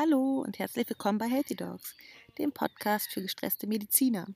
Hallo 0.00 0.42
und 0.46 0.60
herzlich 0.60 0.88
willkommen 0.88 1.18
bei 1.18 1.26
Healthy 1.26 1.56
Dogs, 1.56 1.96
dem 2.38 2.52
Podcast 2.52 3.10
für 3.10 3.20
gestresste 3.20 3.66
Mediziner 3.66 4.28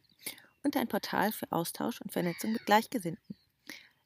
und 0.64 0.76
ein 0.76 0.88
Portal 0.88 1.30
für 1.30 1.52
Austausch 1.52 2.00
und 2.00 2.10
Vernetzung 2.12 2.52
mit 2.52 2.66
Gleichgesinnten. 2.66 3.36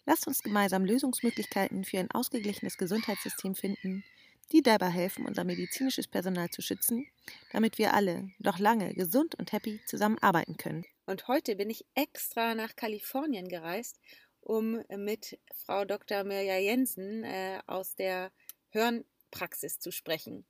Lasst 0.05 0.27
uns 0.27 0.43
gemeinsam 0.43 0.85
Lösungsmöglichkeiten 0.85 1.85
für 1.85 1.99
ein 1.99 2.11
ausgeglichenes 2.11 2.77
Gesundheitssystem 2.77 3.55
finden, 3.55 4.05
die 4.53 4.63
dabei 4.63 4.91
helfen, 4.91 5.25
unser 5.25 5.45
medizinisches 5.45 6.07
Personal 6.07 6.51
zu 6.51 6.61
schützen, 6.61 7.07
damit 7.53 7.79
wir 7.79 7.95
alle 7.95 8.29
noch 8.39 8.59
lange 8.59 8.93
gesund 8.93 9.35
und 9.37 9.51
happy 9.53 9.81
zusammenarbeiten 9.87 10.59
können. 10.59 10.85
Und 11.07 11.27
heute 11.27 11.57
bin 11.57 11.71
ich 11.71 11.87
extra 11.95 12.55
nach 12.55 12.77
Kalifornien 12.77 13.49
gereist, 13.49 13.99
um 14.43 14.83
mit 14.95 15.39
Frau 15.55 15.87
Dr. 15.87 16.23
Mirja 16.23 16.59
Jensen 16.59 17.25
äh, 17.25 17.63
aus 17.67 17.95
der 17.95 18.31
Hirnpraxis 18.69 19.79
zu 19.79 19.91
sprechen. 19.91 20.45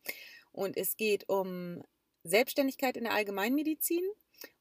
Und 0.57 0.79
es 0.79 0.97
geht 0.97 1.29
um 1.29 1.83
Selbstständigkeit 2.25 2.97
in 2.97 3.05
der 3.05 3.13
Allgemeinmedizin, 3.13 4.03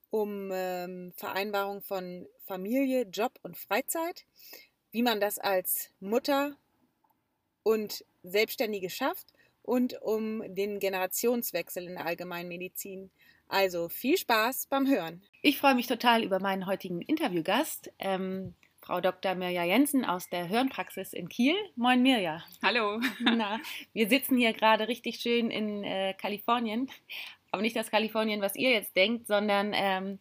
um 0.09 0.51
ähm, 0.51 1.13
Vereinbarung 1.15 1.81
von 1.81 2.27
Familie, 2.45 3.03
Job 3.03 3.39
und 3.43 3.57
Freizeit, 3.57 4.25
wie 4.91 5.01
man 5.01 5.21
das 5.21 5.39
als 5.39 5.91
Mutter 6.01 6.57
und 7.63 8.03
Selbstständige 8.23 8.89
schafft 8.89 9.27
und 9.63 10.01
um 10.01 10.43
den 10.53 10.79
Generationswechsel 10.79 11.85
in 11.87 11.93
der 11.93 12.05
Allgemeinmedizin. 12.05 13.09
Also 13.47 13.87
viel 13.87 14.17
Spaß 14.17 14.67
beim 14.67 14.87
Hören. 14.87 15.23
Ich 15.41 15.57
freue 15.59 15.75
mich 15.75 15.87
total 15.87 16.23
über 16.23 16.41
meinen 16.41 16.65
heutigen 16.65 17.01
Interviewgast. 17.01 17.89
Ähm, 17.99 18.53
Frau 18.85 19.01
Dr. 19.01 19.33
Mirja 19.33 19.63
Jensen 19.63 20.05
aus 20.05 20.29
der 20.29 20.45
Hirnpraxis 20.45 21.11
in 21.11 21.27
Kiel. 21.27 21.55
Moin 21.75 22.03
Mirja. 22.03 22.43
Hallo. 22.61 23.01
Na, 23.19 23.59
wir 23.93 24.07
sitzen 24.07 24.37
hier 24.37 24.53
gerade 24.53 24.87
richtig 24.87 25.15
schön 25.15 25.49
in 25.49 25.83
äh, 25.83 26.13
Kalifornien. 26.13 26.91
Aber 27.49 27.63
nicht 27.63 27.75
das 27.75 27.89
Kalifornien, 27.89 28.41
was 28.41 28.55
ihr 28.55 28.69
jetzt 28.69 28.95
denkt, 28.95 29.25
sondern 29.25 29.71
ähm, 29.73 30.19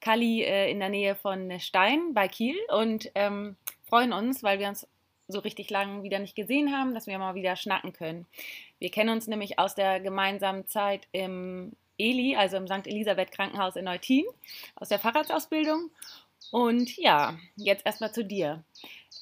Kali 0.00 0.42
äh, 0.42 0.68
in 0.72 0.80
der 0.80 0.88
Nähe 0.88 1.14
von 1.14 1.60
Stein 1.60 2.12
bei 2.12 2.26
Kiel 2.26 2.56
und 2.76 3.12
ähm, 3.14 3.54
freuen 3.88 4.12
uns, 4.12 4.42
weil 4.42 4.58
wir 4.58 4.66
uns 4.66 4.88
so 5.28 5.38
richtig 5.38 5.70
lang 5.70 6.02
wieder 6.02 6.18
nicht 6.18 6.34
gesehen 6.34 6.76
haben, 6.76 6.94
dass 6.94 7.06
wir 7.06 7.16
mal 7.16 7.36
wieder 7.36 7.54
schnacken 7.54 7.92
können. 7.92 8.26
Wir 8.80 8.90
kennen 8.90 9.10
uns 9.10 9.28
nämlich 9.28 9.60
aus 9.60 9.76
der 9.76 10.00
gemeinsamen 10.00 10.66
Zeit 10.66 11.06
im 11.12 11.76
Eli, 11.96 12.34
also 12.34 12.56
im 12.56 12.66
St. 12.66 12.88
Elisabeth 12.88 13.30
Krankenhaus 13.30 13.76
in 13.76 13.84
Neutin, 13.84 14.24
aus 14.74 14.88
der 14.88 14.98
Fahrradsausbildung. 14.98 15.90
Und 16.50 16.96
ja, 16.96 17.38
jetzt 17.56 17.86
erstmal 17.86 18.12
zu 18.12 18.24
dir. 18.24 18.64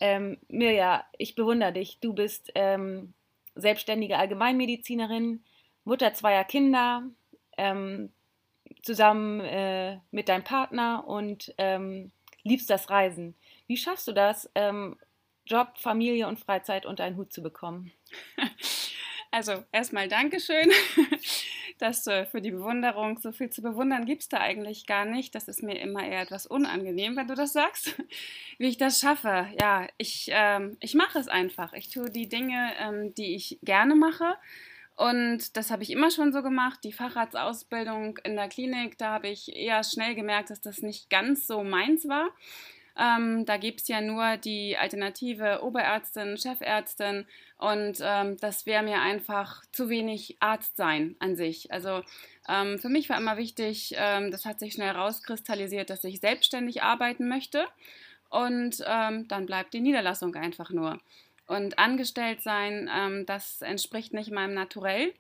Ähm, 0.00 0.38
Mirja, 0.48 1.04
ich 1.18 1.34
bewundere 1.34 1.72
dich. 1.72 1.98
Du 2.00 2.12
bist 2.12 2.50
ähm, 2.54 3.12
selbstständige 3.54 4.16
Allgemeinmedizinerin, 4.18 5.42
Mutter 5.84 6.14
zweier 6.14 6.44
Kinder, 6.44 7.02
ähm, 7.56 8.10
zusammen 8.82 9.40
äh, 9.40 9.98
mit 10.10 10.28
deinem 10.28 10.44
Partner 10.44 11.06
und 11.06 11.54
ähm, 11.58 12.12
liebst 12.44 12.70
das 12.70 12.90
Reisen. 12.90 13.34
Wie 13.66 13.76
schaffst 13.76 14.08
du 14.08 14.12
das, 14.12 14.50
ähm, 14.54 14.96
Job, 15.46 15.78
Familie 15.78 16.28
und 16.28 16.38
Freizeit 16.38 16.86
unter 16.86 17.04
einen 17.04 17.16
Hut 17.16 17.32
zu 17.32 17.42
bekommen? 17.42 17.92
Also 19.30 19.62
erstmal 19.72 20.08
Dankeschön 20.08 20.70
dass 21.78 22.06
äh, 22.06 22.26
für 22.26 22.40
die 22.40 22.50
Bewunderung 22.50 23.18
so 23.18 23.32
viel 23.32 23.50
zu 23.50 23.62
bewundern 23.62 24.04
gibt 24.04 24.22
es 24.22 24.28
da 24.28 24.38
eigentlich 24.38 24.86
gar 24.86 25.04
nicht. 25.04 25.34
Das 25.34 25.48
ist 25.48 25.62
mir 25.62 25.80
immer 25.80 26.06
eher 26.06 26.22
etwas 26.22 26.46
unangenehm, 26.46 27.16
wenn 27.16 27.28
du 27.28 27.34
das 27.34 27.52
sagst, 27.52 27.94
wie 28.58 28.68
ich 28.68 28.76
das 28.76 29.00
schaffe. 29.00 29.48
Ja, 29.60 29.86
ich, 29.96 30.28
ähm, 30.32 30.76
ich 30.80 30.94
mache 30.94 31.18
es 31.18 31.28
einfach. 31.28 31.72
Ich 31.72 31.90
tue 31.90 32.10
die 32.10 32.28
Dinge, 32.28 32.72
ähm, 32.80 33.14
die 33.14 33.34
ich 33.34 33.58
gerne 33.62 33.94
mache. 33.94 34.36
Und 34.96 35.56
das 35.56 35.70
habe 35.70 35.84
ich 35.84 35.90
immer 35.90 36.10
schon 36.10 36.32
so 36.32 36.42
gemacht. 36.42 36.80
Die 36.82 36.92
Facharztausbildung 36.92 38.18
in 38.24 38.34
der 38.34 38.48
Klinik, 38.48 38.98
da 38.98 39.12
habe 39.12 39.28
ich 39.28 39.54
eher 39.54 39.84
schnell 39.84 40.16
gemerkt, 40.16 40.50
dass 40.50 40.60
das 40.60 40.82
nicht 40.82 41.08
ganz 41.08 41.46
so 41.46 41.62
meins 41.62 42.08
war. 42.08 42.30
Ähm, 42.98 43.44
da 43.46 43.56
gibt 43.58 43.82
es 43.82 43.88
ja 43.88 44.00
nur 44.00 44.36
die 44.38 44.76
alternative 44.76 45.62
Oberärztin, 45.62 46.36
Chefärztin 46.36 47.26
und 47.56 47.98
ähm, 48.02 48.36
das 48.38 48.66
wäre 48.66 48.82
mir 48.82 49.00
einfach 49.00 49.62
zu 49.70 49.88
wenig 49.88 50.36
Arzt 50.40 50.76
sein 50.76 51.14
an 51.20 51.36
sich. 51.36 51.72
Also 51.72 52.02
ähm, 52.48 52.78
für 52.80 52.88
mich 52.88 53.08
war 53.08 53.18
immer 53.18 53.36
wichtig, 53.36 53.94
ähm, 53.96 54.32
das 54.32 54.44
hat 54.44 54.58
sich 54.58 54.72
schnell 54.72 54.90
rauskristallisiert, 54.90 55.90
dass 55.90 56.02
ich 56.02 56.18
selbstständig 56.18 56.82
arbeiten 56.82 57.28
möchte 57.28 57.66
und 58.30 58.82
ähm, 58.84 59.28
dann 59.28 59.46
bleibt 59.46 59.74
die 59.74 59.80
Niederlassung 59.80 60.34
einfach 60.34 60.70
nur. 60.70 60.98
Und 61.46 61.78
angestellt 61.78 62.42
sein, 62.42 62.90
ähm, 62.94 63.26
das 63.26 63.62
entspricht 63.62 64.12
nicht 64.12 64.32
meinem 64.32 64.54
Naturell. 64.54 65.14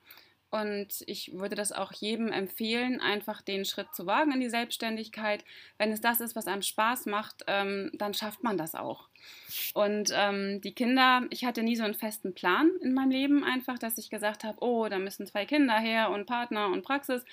Und 0.50 1.04
ich 1.06 1.38
würde 1.38 1.56
das 1.56 1.72
auch 1.72 1.92
jedem 1.92 2.32
empfehlen, 2.32 3.00
einfach 3.00 3.42
den 3.42 3.66
Schritt 3.66 3.94
zu 3.94 4.06
wagen 4.06 4.32
in 4.32 4.40
die 4.40 4.48
Selbstständigkeit. 4.48 5.44
Wenn 5.76 5.92
es 5.92 6.00
das 6.00 6.20
ist, 6.20 6.36
was 6.36 6.46
einem 6.46 6.62
Spaß 6.62 7.06
macht, 7.06 7.44
ähm, 7.46 7.90
dann 7.94 8.14
schafft 8.14 8.42
man 8.42 8.56
das 8.56 8.74
auch. 8.74 9.08
Und 9.74 10.10
ähm, 10.14 10.60
die 10.62 10.72
Kinder, 10.72 11.22
ich 11.30 11.44
hatte 11.44 11.62
nie 11.62 11.76
so 11.76 11.84
einen 11.84 11.94
festen 11.94 12.34
Plan 12.34 12.70
in 12.80 12.94
meinem 12.94 13.10
Leben 13.10 13.44
einfach, 13.44 13.78
dass 13.78 13.98
ich 13.98 14.08
gesagt 14.08 14.42
habe, 14.44 14.58
oh, 14.62 14.88
da 14.88 14.98
müssen 14.98 15.26
zwei 15.26 15.44
Kinder 15.44 15.78
her 15.78 16.10
und 16.10 16.26
Partner 16.26 16.68
und 16.68 16.82
Praxis. 16.82 17.24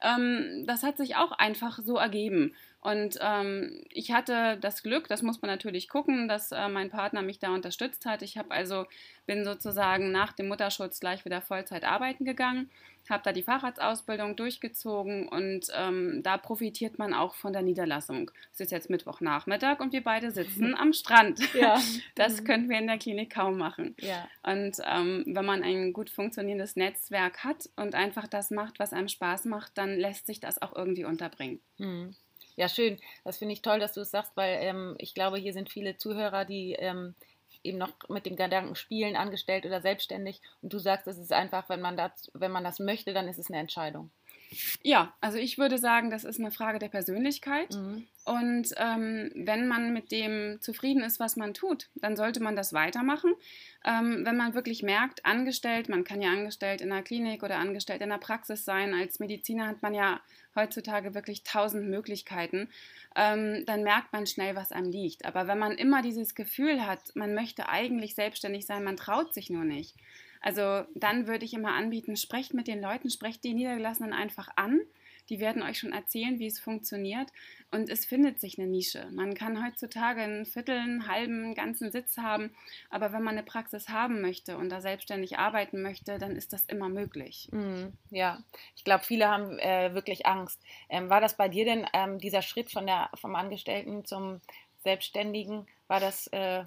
Ähm, 0.00 0.64
das 0.66 0.82
hat 0.82 0.96
sich 0.96 1.16
auch 1.16 1.32
einfach 1.32 1.78
so 1.78 1.96
ergeben. 1.96 2.54
Und 2.82 3.16
ähm, 3.22 3.84
ich 3.90 4.10
hatte 4.10 4.58
das 4.60 4.82
Glück, 4.82 5.06
das 5.06 5.22
muss 5.22 5.40
man 5.40 5.48
natürlich 5.48 5.88
gucken, 5.88 6.26
dass 6.26 6.50
äh, 6.50 6.68
mein 6.68 6.90
Partner 6.90 7.22
mich 7.22 7.38
da 7.38 7.54
unterstützt 7.54 8.06
hat. 8.06 8.22
Ich 8.22 8.36
habe 8.36 8.50
also 8.50 8.86
bin 9.24 9.44
sozusagen 9.44 10.10
nach 10.10 10.32
dem 10.32 10.48
Mutterschutz 10.48 10.98
gleich 10.98 11.24
wieder 11.24 11.40
Vollzeit 11.42 11.84
arbeiten 11.84 12.24
gegangen, 12.24 12.70
habe 13.08 13.22
da 13.22 13.32
die 13.32 13.44
Facharztausbildung 13.44 14.34
durchgezogen 14.34 15.28
und 15.28 15.66
ähm, 15.76 16.22
da 16.24 16.38
profitiert 16.38 16.98
man 16.98 17.14
auch 17.14 17.36
von 17.36 17.52
der 17.52 17.62
Niederlassung. 17.62 18.32
Es 18.52 18.58
ist 18.58 18.72
jetzt 18.72 18.90
Mittwochnachmittag 18.90 19.78
und 19.78 19.92
wir 19.92 20.02
beide 20.02 20.32
sitzen 20.32 20.74
am 20.78 20.92
Strand. 20.92 21.40
Ja. 21.54 21.80
Das 22.14 22.40
mhm. 22.40 22.44
könnten 22.44 22.68
wir 22.68 22.78
in 22.78 22.86
der 22.86 22.98
Klinik 22.98 23.32
kaum 23.32 23.58
machen. 23.58 23.94
Ja. 24.00 24.28
Und 24.42 24.76
ähm, 24.84 25.24
wenn 25.26 25.44
man 25.44 25.62
ein 25.62 25.92
gut 25.92 26.10
funktionierendes 26.10 26.76
Netzwerk 26.76 27.44
hat 27.44 27.68
und 27.76 27.94
einfach 27.94 28.26
das 28.26 28.50
macht, 28.50 28.78
was 28.78 28.92
einem 28.92 29.08
Spaß 29.08 29.46
macht, 29.46 29.78
dann 29.78 29.98
lässt 29.98 30.26
sich 30.26 30.40
das 30.40 30.60
auch 30.60 30.74
irgendwie 30.74 31.04
unterbringen. 31.04 31.60
Mhm. 31.78 32.14
Ja, 32.56 32.68
schön. 32.68 32.98
Das 33.24 33.38
finde 33.38 33.54
ich 33.54 33.62
toll, 33.62 33.78
dass 33.80 33.92
du 33.94 34.00
es 34.00 34.10
sagst, 34.10 34.32
weil 34.36 34.58
ähm, 34.60 34.94
ich 34.98 35.14
glaube, 35.14 35.38
hier 35.38 35.52
sind 35.52 35.70
viele 35.70 35.96
Zuhörer, 35.96 36.44
die 36.44 36.72
ähm, 36.74 37.14
eben 37.62 37.78
noch 37.78 37.90
mit 38.08 38.26
dem 38.26 38.36
Gedanken 38.36 38.74
spielen, 38.74 39.16
angestellt 39.16 39.64
oder 39.66 39.80
selbstständig. 39.80 40.40
Und 40.60 40.72
du 40.72 40.78
sagst, 40.78 41.06
es 41.06 41.18
ist 41.18 41.32
einfach, 41.32 41.68
wenn 41.68 41.80
man 41.80 41.96
das, 41.96 42.30
wenn 42.34 42.50
man 42.52 42.64
das 42.64 42.78
möchte, 42.78 43.12
dann 43.14 43.28
ist 43.28 43.38
es 43.38 43.50
eine 43.50 43.60
Entscheidung. 43.60 44.10
Ja, 44.82 45.14
also 45.20 45.38
ich 45.38 45.58
würde 45.58 45.78
sagen, 45.78 46.10
das 46.10 46.24
ist 46.24 46.38
eine 46.38 46.50
Frage 46.50 46.78
der 46.78 46.88
Persönlichkeit. 46.88 47.74
Mhm. 47.74 48.06
Und 48.24 48.68
ähm, 48.76 49.32
wenn 49.34 49.66
man 49.66 49.92
mit 49.92 50.12
dem 50.12 50.60
zufrieden 50.60 51.02
ist, 51.02 51.18
was 51.18 51.36
man 51.36 51.54
tut, 51.54 51.88
dann 51.96 52.16
sollte 52.16 52.40
man 52.40 52.54
das 52.54 52.72
weitermachen. 52.72 53.34
Ähm, 53.84 54.24
wenn 54.24 54.36
man 54.36 54.54
wirklich 54.54 54.82
merkt, 54.82 55.26
angestellt, 55.26 55.88
man 55.88 56.04
kann 56.04 56.22
ja 56.22 56.30
angestellt 56.30 56.80
in 56.80 56.92
einer 56.92 57.02
Klinik 57.02 57.42
oder 57.42 57.56
angestellt 57.56 58.00
in 58.00 58.12
einer 58.12 58.20
Praxis 58.20 58.64
sein, 58.64 58.94
als 58.94 59.18
Mediziner 59.18 59.66
hat 59.66 59.82
man 59.82 59.94
ja 59.94 60.20
heutzutage 60.54 61.14
wirklich 61.14 61.42
tausend 61.42 61.88
Möglichkeiten, 61.88 62.68
ähm, 63.16 63.64
dann 63.66 63.82
merkt 63.82 64.12
man 64.12 64.26
schnell, 64.26 64.54
was 64.54 64.70
einem 64.70 64.90
liegt. 64.90 65.24
Aber 65.24 65.48
wenn 65.48 65.58
man 65.58 65.72
immer 65.72 66.02
dieses 66.02 66.34
Gefühl 66.34 66.86
hat, 66.86 67.00
man 67.16 67.34
möchte 67.34 67.68
eigentlich 67.68 68.14
selbstständig 68.14 68.66
sein, 68.66 68.84
man 68.84 68.96
traut 68.96 69.34
sich 69.34 69.50
nur 69.50 69.64
nicht, 69.64 69.96
also 70.42 70.84
dann 70.94 71.26
würde 71.26 71.44
ich 71.44 71.54
immer 71.54 71.72
anbieten, 71.72 72.16
sprecht 72.16 72.52
mit 72.52 72.66
den 72.66 72.80
Leuten, 72.80 73.10
sprecht 73.10 73.44
die 73.44 73.54
Niedergelassenen 73.54 74.12
einfach 74.12 74.48
an. 74.56 74.80
Die 75.28 75.38
werden 75.38 75.62
euch 75.62 75.78
schon 75.78 75.92
erzählen, 75.92 76.38
wie 76.40 76.48
es 76.48 76.58
funktioniert. 76.58 77.30
Und 77.70 77.88
es 77.88 78.04
findet 78.04 78.40
sich 78.40 78.58
eine 78.58 78.66
Nische. 78.66 79.08
Man 79.12 79.34
kann 79.34 79.64
heutzutage 79.64 80.20
ein 80.20 80.44
Viertel, 80.44 80.76
einen 80.76 81.06
halben, 81.06 81.44
einen 81.44 81.54
ganzen 81.54 81.90
Sitz 81.92 82.18
haben. 82.18 82.50
Aber 82.90 83.12
wenn 83.12 83.22
man 83.22 83.38
eine 83.38 83.44
Praxis 83.44 83.88
haben 83.88 84.20
möchte 84.20 84.58
und 84.58 84.68
da 84.68 84.80
selbstständig 84.80 85.38
arbeiten 85.38 85.80
möchte, 85.80 86.18
dann 86.18 86.36
ist 86.36 86.52
das 86.52 86.66
immer 86.66 86.88
möglich. 86.88 87.48
Mm, 87.52 87.86
ja, 88.10 88.42
ich 88.76 88.84
glaube, 88.84 89.04
viele 89.04 89.28
haben 89.28 89.58
äh, 89.60 89.94
wirklich 89.94 90.26
Angst. 90.26 90.60
Ähm, 90.88 91.08
war 91.08 91.20
das 91.20 91.36
bei 91.36 91.48
dir 91.48 91.64
denn 91.64 91.86
ähm, 91.94 92.18
dieser 92.18 92.42
Schritt 92.42 92.70
von 92.70 92.86
der, 92.86 93.08
vom 93.14 93.34
Angestellten 93.36 94.04
zum 94.04 94.40
Selbstständigen? 94.82 95.66
War 95.86 96.00
das, 96.00 96.26
äh, 96.28 96.64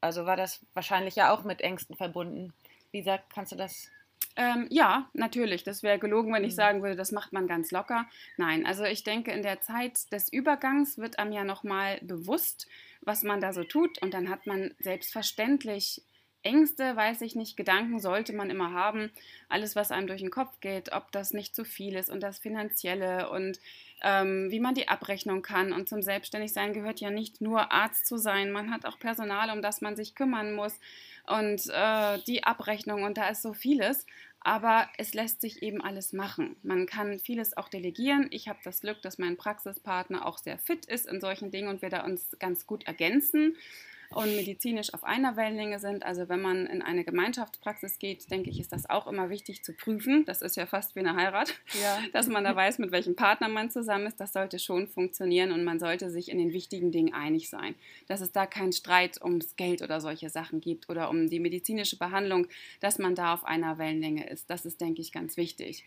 also 0.00 0.26
war 0.26 0.36
das 0.36 0.64
wahrscheinlich 0.74 1.16
ja 1.16 1.34
auch 1.34 1.42
mit 1.42 1.60
Ängsten 1.60 1.96
verbunden? 1.96 2.54
Lisa, 2.92 3.18
kannst 3.32 3.52
du 3.52 3.56
das? 3.56 3.90
Ähm, 4.36 4.66
ja, 4.70 5.08
natürlich. 5.14 5.64
Das 5.64 5.82
wäre 5.82 5.98
gelogen, 5.98 6.32
wenn 6.32 6.44
ich 6.44 6.52
mhm. 6.52 6.56
sagen 6.56 6.82
würde, 6.82 6.96
das 6.96 7.10
macht 7.10 7.32
man 7.32 7.46
ganz 7.46 7.70
locker. 7.70 8.06
Nein, 8.36 8.66
also 8.66 8.84
ich 8.84 9.02
denke, 9.02 9.32
in 9.32 9.42
der 9.42 9.62
Zeit 9.62 10.12
des 10.12 10.30
Übergangs 10.30 10.98
wird 10.98 11.18
einem 11.18 11.32
ja 11.32 11.44
nochmal 11.44 11.98
bewusst, 12.02 12.66
was 13.00 13.22
man 13.22 13.40
da 13.40 13.52
so 13.52 13.64
tut. 13.64 14.00
Und 14.02 14.12
dann 14.12 14.28
hat 14.28 14.46
man 14.46 14.74
selbstverständlich 14.78 16.02
Ängste, 16.42 16.94
weiß 16.94 17.22
ich 17.22 17.34
nicht, 17.34 17.56
Gedanken 17.56 17.98
sollte 17.98 18.32
man 18.32 18.50
immer 18.50 18.72
haben. 18.72 19.10
Alles, 19.48 19.74
was 19.74 19.90
einem 19.90 20.06
durch 20.06 20.20
den 20.20 20.30
Kopf 20.30 20.60
geht, 20.60 20.92
ob 20.92 21.10
das 21.12 21.32
nicht 21.32 21.56
zu 21.56 21.64
viel 21.64 21.96
ist 21.96 22.10
und 22.10 22.22
das 22.22 22.38
Finanzielle 22.38 23.30
und 23.30 23.58
ähm, 24.02 24.50
wie 24.50 24.60
man 24.60 24.74
die 24.74 24.88
Abrechnung 24.88 25.42
kann. 25.42 25.72
Und 25.72 25.88
zum 25.88 26.02
Selbstständigsein 26.02 26.72
gehört 26.72 27.00
ja 27.00 27.10
nicht 27.10 27.40
nur 27.40 27.72
Arzt 27.72 28.06
zu 28.06 28.16
sein, 28.16 28.52
man 28.52 28.70
hat 28.70 28.84
auch 28.84 28.98
Personal, 28.98 29.50
um 29.50 29.62
das 29.62 29.80
man 29.80 29.96
sich 29.96 30.14
kümmern 30.14 30.54
muss 30.54 30.78
und 31.26 31.68
äh, 31.68 32.18
die 32.26 32.44
Abrechnung 32.44 33.02
und 33.04 33.16
da 33.16 33.28
ist 33.28 33.42
so 33.42 33.52
vieles. 33.52 34.06
aber 34.40 34.88
es 34.96 35.12
lässt 35.12 35.40
sich 35.40 35.60
eben 35.62 35.82
alles 35.82 36.12
machen. 36.12 36.54
Man 36.62 36.86
kann 36.86 37.18
vieles 37.18 37.56
auch 37.56 37.68
delegieren. 37.68 38.28
Ich 38.30 38.46
habe 38.46 38.60
das 38.62 38.80
Glück, 38.80 39.02
dass 39.02 39.18
mein 39.18 39.36
Praxispartner 39.36 40.24
auch 40.24 40.38
sehr 40.38 40.56
fit 40.56 40.86
ist 40.86 41.06
in 41.06 41.20
solchen 41.20 41.50
Dingen 41.50 41.68
und 41.68 41.82
wir 41.82 41.90
da 41.90 42.04
uns 42.04 42.36
ganz 42.38 42.64
gut 42.64 42.86
ergänzen 42.86 43.56
und 44.10 44.34
medizinisch 44.36 44.92
auf 44.94 45.04
einer 45.04 45.36
Wellenlänge 45.36 45.78
sind. 45.78 46.04
Also 46.04 46.28
wenn 46.28 46.40
man 46.40 46.66
in 46.66 46.82
eine 46.82 47.04
Gemeinschaftspraxis 47.04 47.98
geht, 47.98 48.30
denke 48.30 48.50
ich, 48.50 48.60
ist 48.60 48.72
das 48.72 48.88
auch 48.88 49.06
immer 49.06 49.30
wichtig 49.30 49.62
zu 49.64 49.72
prüfen. 49.72 50.24
Das 50.24 50.42
ist 50.42 50.56
ja 50.56 50.66
fast 50.66 50.94
wie 50.96 51.00
eine 51.00 51.16
Heirat, 51.16 51.54
ja. 51.80 51.98
dass 52.12 52.28
man 52.28 52.44
da 52.44 52.54
weiß, 52.54 52.78
mit 52.78 52.92
welchem 52.92 53.16
Partner 53.16 53.48
man 53.48 53.70
zusammen 53.70 54.06
ist. 54.06 54.20
Das 54.20 54.32
sollte 54.32 54.58
schon 54.58 54.88
funktionieren 54.88 55.52
und 55.52 55.64
man 55.64 55.78
sollte 55.78 56.10
sich 56.10 56.30
in 56.30 56.38
den 56.38 56.52
wichtigen 56.52 56.92
Dingen 56.92 57.14
einig 57.14 57.50
sein. 57.50 57.74
Dass 58.06 58.20
es 58.20 58.32
da 58.32 58.46
keinen 58.46 58.72
Streit 58.72 59.22
ums 59.22 59.56
Geld 59.56 59.82
oder 59.82 60.00
solche 60.00 60.30
Sachen 60.30 60.60
gibt 60.60 60.88
oder 60.88 61.10
um 61.10 61.28
die 61.28 61.40
medizinische 61.40 61.98
Behandlung, 61.98 62.46
dass 62.80 62.98
man 62.98 63.14
da 63.14 63.34
auf 63.34 63.44
einer 63.44 63.78
Wellenlänge 63.78 64.28
ist. 64.28 64.50
Das 64.50 64.64
ist, 64.66 64.80
denke 64.80 65.00
ich, 65.00 65.12
ganz 65.12 65.36
wichtig. 65.36 65.84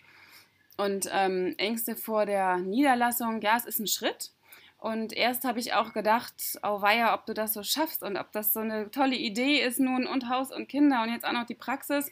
Und 0.78 1.10
ähm, 1.12 1.56
Ängste 1.58 1.98
vor 1.98 2.26
der 2.26 2.58
Niederlassung, 2.58 3.42
ja, 3.42 3.58
es 3.58 3.66
ist 3.66 3.80
ein 3.80 3.88
Schritt. 3.88 4.32
Und 4.80 5.12
erst 5.12 5.44
habe 5.44 5.60
ich 5.60 5.74
auch 5.74 5.92
gedacht, 5.92 6.58
oh 6.64 6.82
weia, 6.82 7.14
ob 7.14 7.26
du 7.26 7.34
das 7.34 7.54
so 7.54 7.64
schaffst 7.64 8.02
und 8.02 8.16
ob 8.16 8.32
das 8.32 8.54
so 8.54 8.62
eine 8.62 8.90
tolle 8.92 9.16
Idee 9.16 9.62
ist 9.62 9.80
nun 9.80 10.08
und 10.08 10.30
Haus 10.30 10.54
und 10.54 10.70
Kinder 10.70 11.04
und 11.04 11.12
jetzt 11.12 11.26
auch 11.26 11.34
noch 11.34 11.46
die 11.46 11.56
Praxis. 11.56 12.10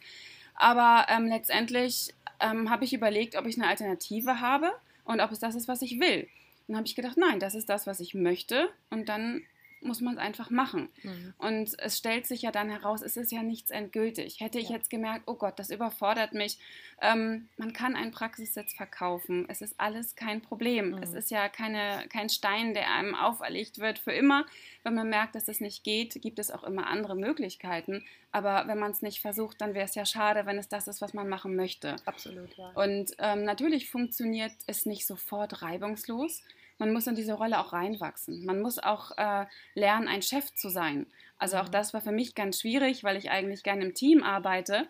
Aber 0.53 1.05
ähm, 1.09 1.27
letztendlich 1.27 2.13
ähm, 2.41 2.69
habe 2.69 2.83
ich 2.83 2.93
überlegt, 2.93 3.37
ob 3.37 3.45
ich 3.45 3.57
eine 3.57 3.69
Alternative 3.69 4.41
habe 4.41 4.71
und 5.05 5.21
ob 5.21 5.31
es 5.31 5.39
das 5.39 5.55
ist, 5.55 5.69
was 5.69 5.81
ich 5.81 5.99
will. 5.99 6.27
Dann 6.67 6.75
habe 6.75 6.87
ich 6.87 6.95
gedacht, 6.95 7.15
nein, 7.15 7.39
das 7.39 7.55
ist 7.55 7.69
das, 7.69 7.87
was 7.87 8.01
ich 8.01 8.13
möchte. 8.13 8.69
Und 8.89 9.07
dann 9.07 9.43
muss 9.81 10.01
man 10.01 10.15
es 10.15 10.19
einfach 10.19 10.49
machen. 10.49 10.89
Mhm. 11.03 11.33
Und 11.37 11.79
es 11.79 11.97
stellt 11.97 12.25
sich 12.25 12.41
ja 12.41 12.51
dann 12.51 12.69
heraus, 12.69 13.01
es 13.01 13.17
ist 13.17 13.31
ja 13.31 13.43
nichts 13.43 13.71
endgültig. 13.71 14.39
Hätte 14.39 14.59
ich 14.59 14.69
ja. 14.69 14.75
jetzt 14.75 14.89
gemerkt, 14.89 15.23
oh 15.27 15.35
Gott, 15.35 15.59
das 15.59 15.69
überfordert 15.69 16.33
mich. 16.33 16.57
Ähm, 17.01 17.47
man 17.57 17.73
kann 17.73 17.95
einen 17.95 18.11
Praxissitz 18.11 18.73
verkaufen. 18.73 19.45
Es 19.49 19.61
ist 19.61 19.79
alles 19.79 20.15
kein 20.15 20.41
Problem. 20.41 20.91
Mhm. 20.91 21.03
Es 21.03 21.13
ist 21.13 21.31
ja 21.31 21.49
keine, 21.49 22.07
kein 22.09 22.29
Stein, 22.29 22.73
der 22.73 22.93
einem 22.93 23.15
auferlegt 23.15 23.79
wird 23.79 23.99
für 23.99 24.11
immer. 24.13 24.45
Wenn 24.83 24.95
man 24.95 25.09
merkt, 25.09 25.35
dass 25.35 25.47
es 25.47 25.61
nicht 25.61 25.83
geht, 25.83 26.21
gibt 26.21 26.39
es 26.39 26.51
auch 26.51 26.63
immer 26.63 26.87
andere 26.87 27.15
Möglichkeiten. 27.15 28.05
Aber 28.31 28.67
wenn 28.67 28.79
man 28.79 28.91
es 28.91 29.01
nicht 29.01 29.21
versucht, 29.21 29.61
dann 29.61 29.73
wäre 29.73 29.85
es 29.85 29.95
ja 29.95 30.05
schade, 30.05 30.45
wenn 30.45 30.57
es 30.57 30.67
das 30.67 30.87
ist, 30.87 31.01
was 31.01 31.13
man 31.13 31.29
machen 31.29 31.55
möchte. 31.55 31.95
Absolut, 32.05 32.55
ja. 32.57 32.69
Und 32.75 33.11
ähm, 33.19 33.43
natürlich 33.43 33.89
funktioniert 33.89 34.53
es 34.67 34.85
nicht 34.85 35.05
sofort 35.05 35.61
reibungslos 35.61 36.43
man 36.77 36.93
muss 36.93 37.07
in 37.07 37.15
diese 37.15 37.33
Rolle 37.33 37.59
auch 37.59 37.73
reinwachsen. 37.73 38.45
Man 38.45 38.61
muss 38.61 38.79
auch 38.79 39.17
äh, 39.17 39.45
lernen, 39.73 40.07
ein 40.07 40.21
Chef 40.21 40.53
zu 40.53 40.69
sein. 40.69 41.07
Also 41.37 41.57
auch 41.57 41.67
mhm. 41.67 41.71
das 41.71 41.93
war 41.93 42.01
für 42.01 42.11
mich 42.11 42.35
ganz 42.35 42.61
schwierig, 42.61 43.03
weil 43.03 43.17
ich 43.17 43.31
eigentlich 43.31 43.63
gerne 43.63 43.85
im 43.85 43.93
Team 43.93 44.23
arbeite. 44.23 44.87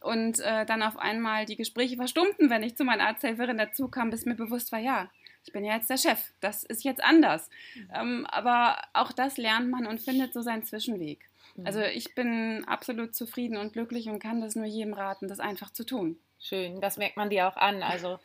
Und 0.00 0.38
äh, 0.40 0.64
dann 0.64 0.82
auf 0.82 0.96
einmal 0.96 1.44
die 1.44 1.56
Gespräche 1.56 1.96
verstummten, 1.96 2.50
wenn 2.50 2.62
ich 2.62 2.76
zu 2.76 2.84
meiner 2.84 3.08
Arzthelferin 3.08 3.58
dazu 3.58 3.88
kam, 3.88 4.10
bis 4.10 4.26
mir 4.26 4.36
bewusst 4.36 4.70
war, 4.70 4.78
ja, 4.78 5.10
ich 5.44 5.52
bin 5.52 5.64
ja 5.64 5.74
jetzt 5.74 5.90
der 5.90 5.96
Chef. 5.96 6.32
Das 6.40 6.62
ist 6.62 6.84
jetzt 6.84 7.02
anders. 7.02 7.50
Mhm. 7.74 7.88
Ähm, 7.94 8.26
aber 8.26 8.80
auch 8.92 9.12
das 9.12 9.38
lernt 9.38 9.70
man 9.70 9.86
und 9.86 10.00
findet 10.00 10.32
so 10.34 10.42
seinen 10.42 10.62
Zwischenweg. 10.62 11.28
Mhm. 11.56 11.66
Also 11.66 11.80
ich 11.80 12.14
bin 12.14 12.64
absolut 12.66 13.14
zufrieden 13.14 13.56
und 13.56 13.72
glücklich 13.72 14.08
und 14.08 14.20
kann 14.20 14.40
das 14.40 14.56
nur 14.56 14.66
jedem 14.66 14.92
raten, 14.92 15.26
das 15.26 15.40
einfach 15.40 15.72
zu 15.72 15.84
tun. 15.84 16.18
Schön, 16.40 16.80
das 16.80 16.98
merkt 16.98 17.16
man 17.16 17.30
dir 17.30 17.48
auch 17.48 17.56
an. 17.56 17.82
Also 17.82 18.20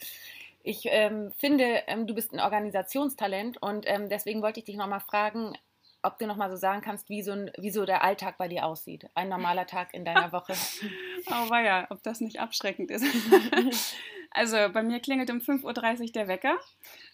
ich 0.64 0.86
ähm, 0.86 1.32
finde, 1.38 1.84
ähm, 1.88 2.08
du 2.08 2.16
bist 2.16 2.34
ein 2.34 2.40
Organisationstalent 2.40 3.62
und 3.62 3.86
ähm, 3.88 4.10
deswegen 4.10 4.42
wollte 4.42 4.60
ich 4.60 4.66
dich 4.66 4.78
nochmal 4.78 5.02
fragen, 5.02 5.54
ob 6.02 6.18
du 6.20 6.28
nochmal 6.28 6.50
so 6.50 6.58
sagen 6.58 6.82
kannst, 6.82 7.10
wie 7.10 7.22
so, 7.22 7.32
ein, 7.34 7.52
wie 7.58 7.70
so 7.70 7.86
der 7.86 8.04
Alltag 8.04 8.38
bei 8.38 8.48
dir 8.48 8.66
aussieht. 8.66 9.10
Ein 9.14 9.30
normaler 9.30 9.68
Tag 9.68 9.94
in 9.94 10.06
deiner 10.06 10.32
Woche. 10.32 10.54
oh, 11.28 11.56
ja, 11.56 11.88
ob 11.90 12.02
das 12.04 12.22
nicht 12.22 12.40
abschreckend 12.40 12.92
ist. 12.92 13.06
also 14.34 14.58
bei 14.74 14.84
mir 14.84 15.00
klingelt 15.00 15.30
um 15.30 15.38
5.30 15.38 16.02
Uhr 16.02 16.12
der 16.12 16.28
Wecker. 16.28 16.58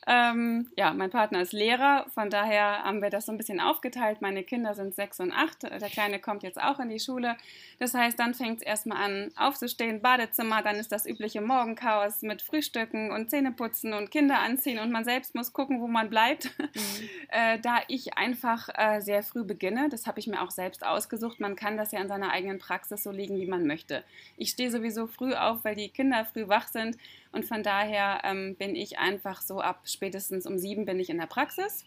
Ähm, 0.07 0.71
ja, 0.77 0.93
mein 0.93 1.09
Partner 1.09 1.41
ist 1.41 1.51
Lehrer, 1.51 2.05
von 2.13 2.29
daher 2.29 2.83
haben 2.83 3.01
wir 3.01 3.09
das 3.09 3.25
so 3.25 3.31
ein 3.31 3.37
bisschen 3.37 3.59
aufgeteilt. 3.59 4.21
Meine 4.21 4.43
Kinder 4.43 4.73
sind 4.73 4.95
sechs 4.95 5.19
und 5.19 5.31
acht, 5.31 5.63
der 5.63 5.89
Kleine 5.89 6.19
kommt 6.19 6.41
jetzt 6.43 6.59
auch 6.59 6.79
in 6.79 6.89
die 6.89 6.99
Schule. 6.99 7.35
Das 7.77 7.93
heißt, 7.93 8.17
dann 8.17 8.33
fängt 8.33 8.59
es 8.59 8.63
erstmal 8.63 9.03
an 9.03 9.31
aufzustehen, 9.35 10.01
Badezimmer, 10.01 10.63
dann 10.63 10.77
ist 10.77 10.91
das 10.91 11.05
übliche 11.05 11.41
Morgenchaos 11.41 12.21
mit 12.21 12.41
Frühstücken 12.41 13.11
und 13.11 13.29
Zähneputzen 13.29 13.93
und 13.93 14.09
Kinder 14.09 14.39
anziehen 14.39 14.79
und 14.79 14.89
man 14.91 15.03
selbst 15.03 15.35
muss 15.35 15.53
gucken, 15.53 15.81
wo 15.81 15.87
man 15.87 16.09
bleibt. 16.09 16.45
Mhm. 16.57 17.09
äh, 17.29 17.59
da 17.59 17.79
ich 17.87 18.17
einfach 18.17 18.69
äh, 18.73 19.01
sehr 19.01 19.21
früh 19.21 19.43
beginne, 19.43 19.89
das 19.89 20.07
habe 20.07 20.19
ich 20.19 20.27
mir 20.27 20.41
auch 20.41 20.51
selbst 20.51 20.85
ausgesucht, 20.85 21.39
man 21.39 21.55
kann 21.55 21.77
das 21.77 21.91
ja 21.91 21.99
in 21.99 22.07
seiner 22.07 22.31
eigenen 22.31 22.59
Praxis 22.59 23.03
so 23.03 23.11
legen, 23.11 23.37
wie 23.37 23.47
man 23.47 23.67
möchte. 23.67 24.03
Ich 24.37 24.51
stehe 24.51 24.71
sowieso 24.71 25.07
früh 25.07 25.33
auf, 25.33 25.65
weil 25.65 25.75
die 25.75 25.89
Kinder 25.89 26.25
früh 26.25 26.47
wach 26.47 26.67
sind 26.67 26.97
und 27.31 27.45
von 27.45 27.63
daher 27.63 28.21
ähm, 28.23 28.55
bin 28.55 28.75
ich 28.75 28.97
einfach 28.97 29.41
so 29.41 29.61
ab 29.61 29.81
spätestens 29.85 30.45
um 30.45 30.57
sieben 30.57 30.85
bin 30.85 30.99
ich 30.99 31.09
in 31.09 31.17
der 31.17 31.27
Praxis. 31.27 31.85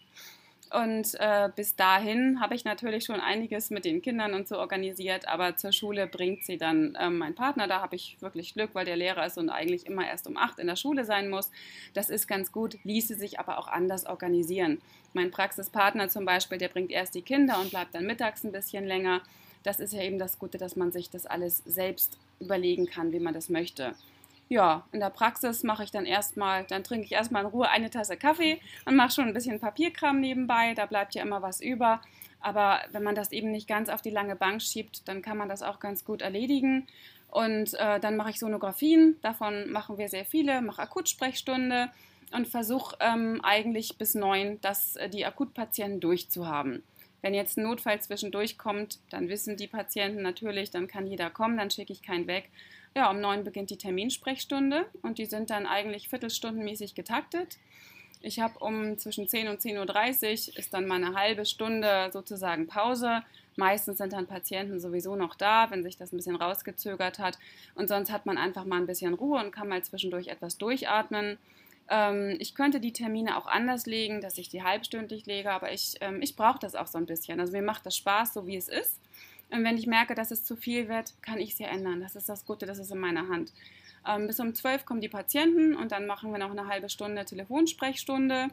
Und 0.71 1.13
äh, 1.19 1.49
bis 1.55 1.75
dahin 1.75 2.39
habe 2.39 2.55
ich 2.55 2.65
natürlich 2.65 3.05
schon 3.05 3.19
einiges 3.19 3.69
mit 3.69 3.85
den 3.85 4.01
Kindern 4.01 4.33
und 4.33 4.47
so 4.47 4.57
organisiert, 4.57 5.27
aber 5.27 5.55
zur 5.55 5.71
Schule 5.71 6.07
bringt 6.07 6.45
sie 6.45 6.57
dann 6.57 6.95
äh, 6.95 7.11
mein 7.11 7.35
Partner. 7.35 7.67
Da 7.67 7.81
habe 7.81 7.95
ich 7.95 8.17
wirklich 8.21 8.55
Glück, 8.55 8.71
weil 8.73 8.85
der 8.85 8.95
Lehrer 8.95 9.23
ist 9.25 9.37
und 9.37 9.49
eigentlich 9.49 9.85
immer 9.85 10.07
erst 10.07 10.25
um 10.25 10.35
acht 10.35 10.57
in 10.57 10.65
der 10.65 10.75
Schule 10.75 11.05
sein 11.05 11.29
muss. 11.29 11.51
Das 11.93 12.09
ist 12.09 12.27
ganz 12.27 12.51
gut, 12.51 12.77
ließe 12.85 13.13
sich 13.15 13.39
aber 13.39 13.59
auch 13.59 13.67
anders 13.67 14.07
organisieren. 14.07 14.81
Mein 15.13 15.29
Praxispartner 15.29 16.09
zum 16.09 16.25
Beispiel, 16.25 16.57
der 16.57 16.69
bringt 16.69 16.89
erst 16.89 17.13
die 17.13 17.21
Kinder 17.21 17.59
und 17.59 17.69
bleibt 17.69 17.93
dann 17.93 18.07
mittags 18.07 18.43
ein 18.43 18.51
bisschen 18.51 18.85
länger. 18.85 19.21
Das 19.61 19.79
ist 19.79 19.93
ja 19.93 20.01
eben 20.01 20.17
das 20.17 20.39
Gute, 20.39 20.57
dass 20.57 20.75
man 20.75 20.91
sich 20.91 21.11
das 21.11 21.27
alles 21.27 21.61
selbst 21.65 22.17
überlegen 22.39 22.87
kann, 22.87 23.11
wie 23.11 23.19
man 23.19 23.35
das 23.35 23.49
möchte 23.49 23.93
ja, 24.49 24.85
in 24.91 24.99
der 24.99 25.09
Praxis 25.09 25.63
mache 25.63 25.83
ich 25.83 25.91
dann 25.91 26.05
erstmal, 26.05 26.63
dann 26.65 26.83
trinke 26.83 27.05
ich 27.05 27.11
erstmal 27.11 27.43
in 27.43 27.49
Ruhe 27.49 27.69
eine 27.69 27.89
Tasse 27.89 28.17
Kaffee 28.17 28.59
und 28.85 28.95
mache 28.95 29.11
schon 29.11 29.27
ein 29.27 29.33
bisschen 29.33 29.59
Papierkram 29.59 30.19
nebenbei, 30.19 30.73
da 30.75 30.85
bleibt 30.85 31.15
ja 31.15 31.23
immer 31.23 31.41
was 31.41 31.61
über. 31.61 32.01
Aber 32.39 32.81
wenn 32.91 33.03
man 33.03 33.15
das 33.15 33.31
eben 33.31 33.51
nicht 33.51 33.67
ganz 33.67 33.89
auf 33.89 34.01
die 34.01 34.09
lange 34.09 34.35
Bank 34.35 34.61
schiebt, 34.61 35.07
dann 35.07 35.21
kann 35.21 35.37
man 35.37 35.49
das 35.49 35.63
auch 35.63 35.79
ganz 35.79 36.03
gut 36.03 36.21
erledigen. 36.21 36.87
Und 37.29 37.73
äh, 37.75 37.99
dann 37.99 38.15
mache 38.15 38.29
ich 38.29 38.39
Sonographien, 38.39 39.17
davon 39.21 39.71
machen 39.71 39.97
wir 39.97 40.07
sehr 40.07 40.25
viele, 40.25 40.61
mache 40.61 40.81
Akutsprechstunde 40.81 41.89
und 42.31 42.47
versuche 42.47 42.95
ähm, 42.99 43.39
eigentlich 43.43 43.97
bis 43.97 44.13
neun, 44.13 44.59
dass 44.61 44.97
äh, 44.97 45.09
die 45.09 45.25
Akutpatienten 45.25 45.99
durchzuhaben. 45.99 46.83
Wenn 47.23 47.33
jetzt 47.33 47.57
ein 47.57 47.63
Notfall 47.63 48.01
zwischendurch 48.01 48.57
kommt, 48.57 48.99
dann 49.09 49.29
wissen 49.29 49.55
die 49.55 49.67
Patienten 49.67 50.21
natürlich, 50.21 50.71
dann 50.71 50.87
kann 50.87 51.07
jeder 51.07 51.29
kommen, 51.29 51.57
dann 51.57 51.71
schicke 51.71 51.93
ich 51.93 52.03
keinen 52.03 52.27
weg. 52.27 52.49
Ja, 52.95 53.09
um 53.09 53.19
neun 53.19 53.43
beginnt 53.43 53.71
die 53.71 53.77
Terminsprechstunde 53.77 54.85
und 55.01 55.17
die 55.17 55.25
sind 55.25 55.49
dann 55.49 55.65
eigentlich 55.65 56.09
viertelstundenmäßig 56.09 56.93
getaktet. 56.93 57.57
Ich 58.21 58.39
habe 58.39 58.59
um 58.59 58.97
zwischen 58.97 59.27
10 59.27 59.49
und 59.49 59.59
10.30 59.59 60.49
Uhr 60.51 60.57
ist 60.57 60.73
dann 60.73 60.87
mal 60.87 61.03
eine 61.03 61.13
halbe 61.13 61.45
Stunde 61.45 62.09
sozusagen 62.13 62.67
Pause. 62.67 63.23
Meistens 63.57 63.97
sind 63.97 64.13
dann 64.13 64.27
Patienten 64.27 64.79
sowieso 64.79 65.15
noch 65.15 65.35
da, 65.35 65.69
wenn 65.71 65.83
sich 65.83 65.97
das 65.97 66.13
ein 66.13 66.17
bisschen 66.17 66.37
rausgezögert 66.37 67.19
hat. 67.19 67.37
Und 67.75 67.89
sonst 67.89 68.11
hat 68.11 68.25
man 68.25 68.37
einfach 68.37 68.63
mal 68.63 68.77
ein 68.77 68.87
bisschen 68.87 69.13
Ruhe 69.13 69.43
und 69.43 69.51
kann 69.51 69.67
mal 69.67 69.83
zwischendurch 69.83 70.27
etwas 70.27 70.57
durchatmen. 70.57 71.37
Ähm, 71.89 72.37
ich 72.39 72.55
könnte 72.55 72.79
die 72.79 72.93
Termine 72.93 73.37
auch 73.37 73.45
anders 73.45 73.85
legen, 73.87 74.21
dass 74.21 74.37
ich 74.37 74.47
die 74.47 74.63
halbstündlich 74.63 75.25
lege, 75.25 75.51
aber 75.51 75.73
ich, 75.73 75.95
ähm, 75.99 76.21
ich 76.21 76.35
brauche 76.35 76.59
das 76.59 76.75
auch 76.75 76.87
so 76.87 76.97
ein 76.97 77.05
bisschen. 77.05 77.39
Also 77.39 77.51
mir 77.51 77.61
macht 77.61 77.85
das 77.85 77.97
Spaß, 77.97 78.33
so 78.33 78.47
wie 78.47 78.55
es 78.55 78.69
ist. 78.69 79.01
Und 79.49 79.63
wenn 79.63 79.77
ich 79.77 79.87
merke, 79.87 80.15
dass 80.15 80.31
es 80.31 80.43
zu 80.43 80.55
viel 80.55 80.89
wird, 80.89 81.13
kann 81.21 81.39
ich 81.39 81.51
es 81.51 81.59
ja 81.59 81.67
ändern. 81.67 82.01
Das 82.01 82.15
ist 82.15 82.29
das 82.29 82.45
Gute, 82.45 82.65
das 82.65 82.79
ist 82.79 82.91
in 82.91 82.99
meiner 82.99 83.27
Hand. 83.27 83.53
Ähm, 84.07 84.27
bis 84.27 84.39
um 84.39 84.53
12 84.53 84.85
kommen 84.85 85.01
die 85.01 85.09
Patienten 85.09 85.75
und 85.75 85.91
dann 85.91 86.05
machen 86.05 86.31
wir 86.31 86.39
noch 86.39 86.51
eine 86.51 86.67
halbe 86.67 86.89
Stunde 86.89 87.25
Telefonsprechstunde. 87.25 88.47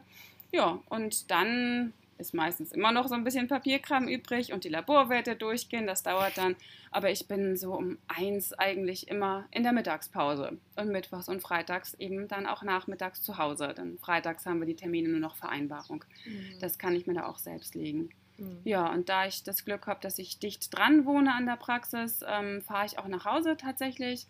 Ja, 0.51 0.79
und 0.89 1.31
dann 1.31 1.93
ist 2.21 2.33
meistens 2.33 2.71
immer 2.71 2.91
noch 2.91 3.07
so 3.07 3.15
ein 3.15 3.23
bisschen 3.23 3.47
Papierkram 3.47 4.07
übrig 4.07 4.53
und 4.53 4.63
die 4.63 4.69
Laborwerte 4.69 5.35
durchgehen. 5.35 5.87
Das 5.87 6.03
dauert 6.03 6.37
dann. 6.37 6.55
Aber 6.91 7.09
ich 7.09 7.27
bin 7.27 7.57
so 7.57 7.73
um 7.73 7.97
eins 8.07 8.53
eigentlich 8.53 9.07
immer 9.07 9.45
in 9.51 9.63
der 9.63 9.73
Mittagspause 9.73 10.57
und 10.75 10.89
mittwochs 10.89 11.27
und 11.27 11.41
freitags 11.41 11.95
eben 11.95 12.27
dann 12.27 12.45
auch 12.45 12.63
nachmittags 12.63 13.21
zu 13.21 13.37
Hause. 13.37 13.73
Denn 13.75 13.97
freitags 13.97 14.45
haben 14.45 14.59
wir 14.59 14.67
die 14.67 14.75
Termine 14.75 15.09
nur 15.09 15.19
noch 15.19 15.35
Vereinbarung. 15.35 16.05
Mhm. 16.25 16.59
Das 16.59 16.77
kann 16.77 16.95
ich 16.95 17.07
mir 17.07 17.15
da 17.15 17.25
auch 17.25 17.39
selbst 17.39 17.75
legen. 17.75 18.09
Mhm. 18.41 18.61
Ja, 18.63 18.91
und 18.91 19.07
da 19.09 19.27
ich 19.27 19.43
das 19.43 19.65
Glück 19.65 19.85
habe, 19.87 19.99
dass 20.01 20.17
ich 20.17 20.39
dicht 20.39 20.75
dran 20.75 21.05
wohne 21.05 21.33
an 21.33 21.45
der 21.45 21.57
Praxis, 21.57 22.21
ähm, 22.27 22.61
fahre 22.61 22.87
ich 22.87 22.97
auch 22.97 23.07
nach 23.07 23.25
Hause 23.25 23.55
tatsächlich 23.55 24.25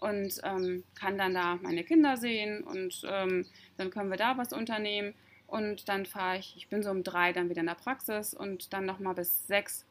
und 0.00 0.40
ähm, 0.44 0.82
kann 0.94 1.18
dann 1.18 1.34
da 1.34 1.56
meine 1.56 1.84
Kinder 1.84 2.16
sehen 2.16 2.64
und 2.64 3.02
ähm, 3.06 3.46
dann 3.76 3.90
können 3.90 4.10
wir 4.10 4.16
da 4.16 4.38
was 4.38 4.52
unternehmen. 4.52 5.14
Und 5.46 5.88
dann 5.88 6.06
fahre 6.06 6.38
ich, 6.38 6.54
ich 6.56 6.68
bin 6.68 6.82
so 6.82 6.90
um 6.90 7.02
drei 7.02 7.32
dann 7.32 7.50
wieder 7.50 7.60
in 7.60 7.66
der 7.66 7.74
Praxis 7.74 8.34
und 8.34 8.72
dann 8.72 8.86
nochmal 8.86 9.14
bis 9.14 9.46
sechs. 9.46 9.84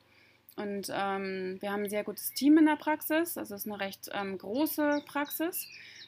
Und 0.56 0.90
ähm, 0.92 1.58
wir 1.60 1.72
haben 1.72 1.84
ein 1.84 1.90
sehr 1.90 2.04
gutes 2.04 2.34
Team 2.34 2.58
in 2.58 2.66
der 2.66 2.76
Praxis. 2.78 3.34
Das 3.36 3.52
ist 3.52 3.68
eine 3.68 3.80
recht 3.80 4.10
ähm, 4.14 4.38
große 4.38 5.04
Praxis, 5.06 5.68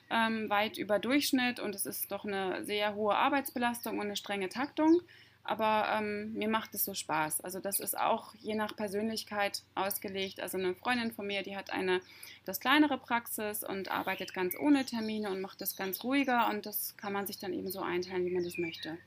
ähm, 0.09 0.49
weit 0.49 0.77
über 0.77 0.99
Durchschnitt 0.99 1.59
und 1.59 1.75
es 1.75 1.85
ist 1.85 2.11
doch 2.11 2.25
eine 2.25 2.63
sehr 2.65 2.95
hohe 2.95 3.15
Arbeitsbelastung 3.15 3.99
und 3.99 4.05
eine 4.05 4.15
strenge 4.15 4.49
Taktung. 4.49 5.01
Aber 5.43 5.87
ähm, 5.97 6.33
mir 6.33 6.47
macht 6.47 6.75
es 6.75 6.85
so 6.85 6.93
Spaß. 6.93 7.41
Also 7.41 7.59
das 7.59 7.79
ist 7.79 7.97
auch 7.97 8.33
je 8.35 8.55
nach 8.55 8.75
Persönlichkeit 8.75 9.63
ausgelegt. 9.75 10.39
Also 10.39 10.57
eine 10.57 10.75
Freundin 10.75 11.11
von 11.11 11.27
mir, 11.27 11.43
die 11.43 11.57
hat 11.57 11.71
eine 11.71 12.01
etwas 12.43 12.59
kleinere 12.59 12.97
Praxis 12.97 13.63
und 13.63 13.89
arbeitet 13.89 14.33
ganz 14.33 14.55
ohne 14.57 14.85
Termine 14.85 15.29
und 15.29 15.41
macht 15.41 15.61
das 15.61 15.75
ganz 15.75 16.03
ruhiger 16.03 16.49
und 16.49 16.65
das 16.65 16.95
kann 16.97 17.13
man 17.13 17.27
sich 17.27 17.39
dann 17.39 17.53
eben 17.53 17.71
so 17.71 17.81
einteilen, 17.81 18.25
wie 18.25 18.33
man 18.33 18.43
das 18.43 18.57
möchte. 18.57 18.97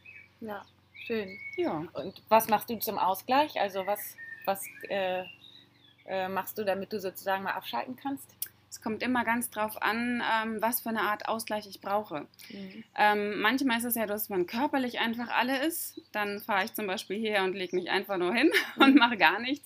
Ja, 0.40 0.64
schön. 1.06 1.38
Ja. 1.56 1.84
Und 1.92 2.22
was 2.28 2.48
machst 2.48 2.68
du 2.68 2.78
zum 2.78 2.98
Ausgleich? 2.98 3.60
Also 3.60 3.86
was, 3.86 4.16
was 4.44 4.64
äh, 4.88 5.24
äh, 6.06 6.28
machst 6.28 6.58
du, 6.58 6.64
damit 6.64 6.92
du 6.92 7.00
sozusagen 7.00 7.44
mal 7.44 7.52
abschalten 7.52 7.96
kannst? 7.96 8.28
Es 8.74 8.80
kommt 8.80 9.04
immer 9.04 9.24
ganz 9.24 9.50
drauf 9.50 9.80
an, 9.80 10.20
ähm, 10.20 10.60
was 10.60 10.80
für 10.80 10.88
eine 10.88 11.02
Art 11.02 11.28
Ausgleich 11.28 11.68
ich 11.68 11.80
brauche. 11.80 12.26
Mhm. 12.50 12.84
Ähm, 12.98 13.40
manchmal 13.40 13.78
ist 13.78 13.84
es 13.84 13.94
ja, 13.94 14.04
dass 14.04 14.30
man 14.30 14.48
körperlich 14.48 14.98
einfach 14.98 15.28
alle 15.28 15.64
ist. 15.64 16.00
Dann 16.10 16.40
fahre 16.40 16.64
ich 16.64 16.74
zum 16.74 16.88
Beispiel 16.88 17.16
hier 17.16 17.44
und 17.44 17.54
lege 17.54 17.76
mich 17.76 17.88
einfach 17.88 18.16
nur 18.16 18.34
hin 18.34 18.50
mhm. 18.76 18.82
und 18.82 18.96
mache 18.96 19.16
gar 19.16 19.38
nichts. 19.38 19.64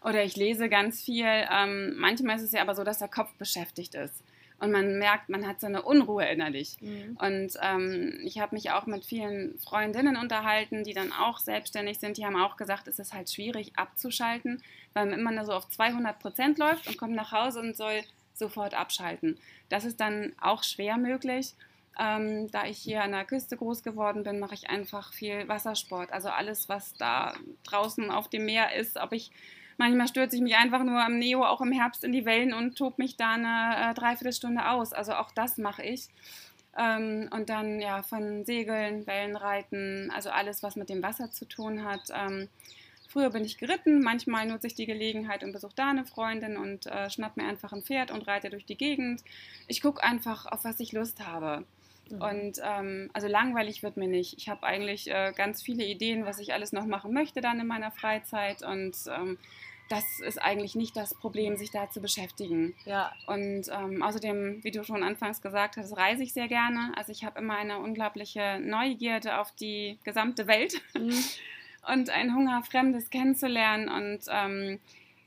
Oder 0.00 0.24
ich 0.24 0.34
lese 0.34 0.70
ganz 0.70 1.02
viel. 1.02 1.26
Ähm, 1.26 1.96
manchmal 1.98 2.36
ist 2.36 2.42
es 2.42 2.52
ja 2.52 2.62
aber 2.62 2.74
so, 2.74 2.84
dass 2.84 3.00
der 3.00 3.08
Kopf 3.08 3.34
beschäftigt 3.34 3.94
ist 3.94 4.24
und 4.60 4.72
man 4.72 4.98
merkt, 4.98 5.28
man 5.28 5.46
hat 5.46 5.60
so 5.60 5.66
eine 5.66 5.82
Unruhe 5.82 6.24
innerlich. 6.26 6.76
Mhm. 6.80 7.16
Und 7.20 7.52
ähm, 7.62 8.20
ich 8.24 8.40
habe 8.40 8.56
mich 8.56 8.70
auch 8.70 8.86
mit 8.86 9.04
vielen 9.04 9.58
Freundinnen 9.58 10.16
unterhalten, 10.16 10.84
die 10.84 10.94
dann 10.94 11.12
auch 11.12 11.38
selbstständig 11.38 11.98
sind. 11.98 12.16
Die 12.16 12.26
haben 12.26 12.36
auch 12.36 12.56
gesagt, 12.56 12.88
es 12.88 12.98
ist 12.98 13.12
halt 13.12 13.30
schwierig 13.30 13.72
abzuschalten, 13.76 14.62
weil 14.94 15.06
man 15.06 15.20
immer 15.20 15.30
nur 15.30 15.44
so 15.44 15.52
auf 15.52 15.68
200 15.68 16.18
Prozent 16.18 16.58
läuft 16.58 16.88
und 16.88 16.98
kommt 16.98 17.14
nach 17.14 17.30
Hause 17.30 17.60
und 17.60 17.76
soll 17.76 18.02
sofort 18.38 18.74
abschalten. 18.74 19.38
Das 19.68 19.84
ist 19.84 20.00
dann 20.00 20.32
auch 20.40 20.62
schwer 20.62 20.96
möglich. 20.96 21.54
Ähm, 21.98 22.50
da 22.52 22.64
ich 22.66 22.78
hier 22.78 23.02
an 23.02 23.10
der 23.10 23.24
Küste 23.24 23.56
groß 23.56 23.82
geworden 23.82 24.22
bin, 24.22 24.38
mache 24.38 24.54
ich 24.54 24.70
einfach 24.70 25.12
viel 25.12 25.48
Wassersport. 25.48 26.12
Also 26.12 26.28
alles, 26.28 26.68
was 26.68 26.94
da 26.94 27.34
draußen 27.64 28.10
auf 28.10 28.28
dem 28.28 28.44
Meer 28.44 28.76
ist. 28.76 28.96
Ob 28.98 29.12
ich 29.12 29.32
manchmal 29.78 30.06
stürze 30.06 30.36
ich 30.36 30.42
mich 30.42 30.56
einfach 30.56 30.84
nur 30.84 31.02
am 31.02 31.18
Neo 31.18 31.44
auch 31.44 31.60
im 31.60 31.72
Herbst 31.72 32.04
in 32.04 32.12
die 32.12 32.24
Wellen 32.24 32.54
und 32.54 32.76
tob 32.78 32.98
mich 32.98 33.16
da 33.16 33.32
eine 33.32 33.90
äh, 33.90 33.94
Dreiviertelstunde 33.94 34.68
aus. 34.68 34.92
Also 34.92 35.14
auch 35.14 35.32
das 35.32 35.58
mache 35.58 35.82
ich. 35.82 36.08
Ähm, 36.78 37.28
und 37.32 37.48
dann 37.48 37.80
ja 37.80 38.02
von 38.04 38.44
Segeln, 38.44 39.06
Wellenreiten, 39.06 40.12
also 40.14 40.30
alles, 40.30 40.62
was 40.62 40.76
mit 40.76 40.88
dem 40.88 41.02
Wasser 41.02 41.32
zu 41.32 41.46
tun 41.46 41.84
hat. 41.84 42.02
Ähm, 42.14 42.48
Früher 43.08 43.30
bin 43.30 43.44
ich 43.44 43.56
geritten, 43.56 44.02
manchmal 44.02 44.46
nutze 44.46 44.66
ich 44.66 44.74
die 44.74 44.84
Gelegenheit 44.84 45.42
und 45.42 45.52
besuche 45.52 45.72
da 45.74 45.88
eine 45.88 46.04
Freundin 46.04 46.58
und 46.58 46.86
äh, 46.86 47.08
schnapp 47.08 47.38
mir 47.38 47.44
einfach 47.44 47.72
ein 47.72 47.82
Pferd 47.82 48.10
und 48.10 48.26
reite 48.26 48.50
durch 48.50 48.66
die 48.66 48.76
Gegend. 48.76 49.22
Ich 49.66 49.80
gucke 49.80 50.02
einfach, 50.02 50.44
auf 50.44 50.64
was 50.64 50.78
ich 50.78 50.92
Lust 50.92 51.26
habe. 51.26 51.64
Mhm. 52.10 52.20
Und 52.20 52.60
ähm, 52.62 53.10
also 53.14 53.26
langweilig 53.26 53.82
wird 53.82 53.96
mir 53.96 54.08
nicht. 54.08 54.36
Ich 54.36 54.50
habe 54.50 54.62
eigentlich 54.64 55.10
äh, 55.10 55.32
ganz 55.34 55.62
viele 55.62 55.84
Ideen, 55.84 56.26
was 56.26 56.38
ich 56.38 56.52
alles 56.52 56.72
noch 56.72 56.84
machen 56.84 57.14
möchte 57.14 57.40
dann 57.40 57.58
in 57.58 57.66
meiner 57.66 57.90
Freizeit 57.90 58.62
und 58.62 58.94
ähm, 59.10 59.38
das 59.88 60.04
ist 60.20 60.40
eigentlich 60.40 60.74
nicht 60.74 60.94
das 60.94 61.14
Problem, 61.14 61.56
sich 61.56 61.70
da 61.70 61.90
zu 61.90 62.02
beschäftigen. 62.02 62.74
Ja. 62.84 63.10
Und 63.26 63.70
ähm, 63.70 64.02
außerdem, 64.02 64.62
wie 64.62 64.70
du 64.70 64.84
schon 64.84 65.02
anfangs 65.02 65.40
gesagt 65.40 65.78
hast, 65.78 65.96
reise 65.96 66.22
ich 66.22 66.34
sehr 66.34 66.46
gerne. 66.46 66.92
Also 66.94 67.10
ich 67.10 67.24
habe 67.24 67.38
immer 67.38 67.56
eine 67.56 67.78
unglaubliche 67.78 68.60
Neugierde 68.60 69.38
auf 69.38 69.50
die 69.52 69.98
gesamte 70.04 70.46
Welt. 70.46 70.82
Mhm. 70.94 71.14
und 71.92 72.10
ein 72.10 72.34
Hunger, 72.34 72.62
Fremdes 72.62 73.10
kennenzulernen. 73.10 73.88
Und 73.88 74.20
ähm, 74.30 74.78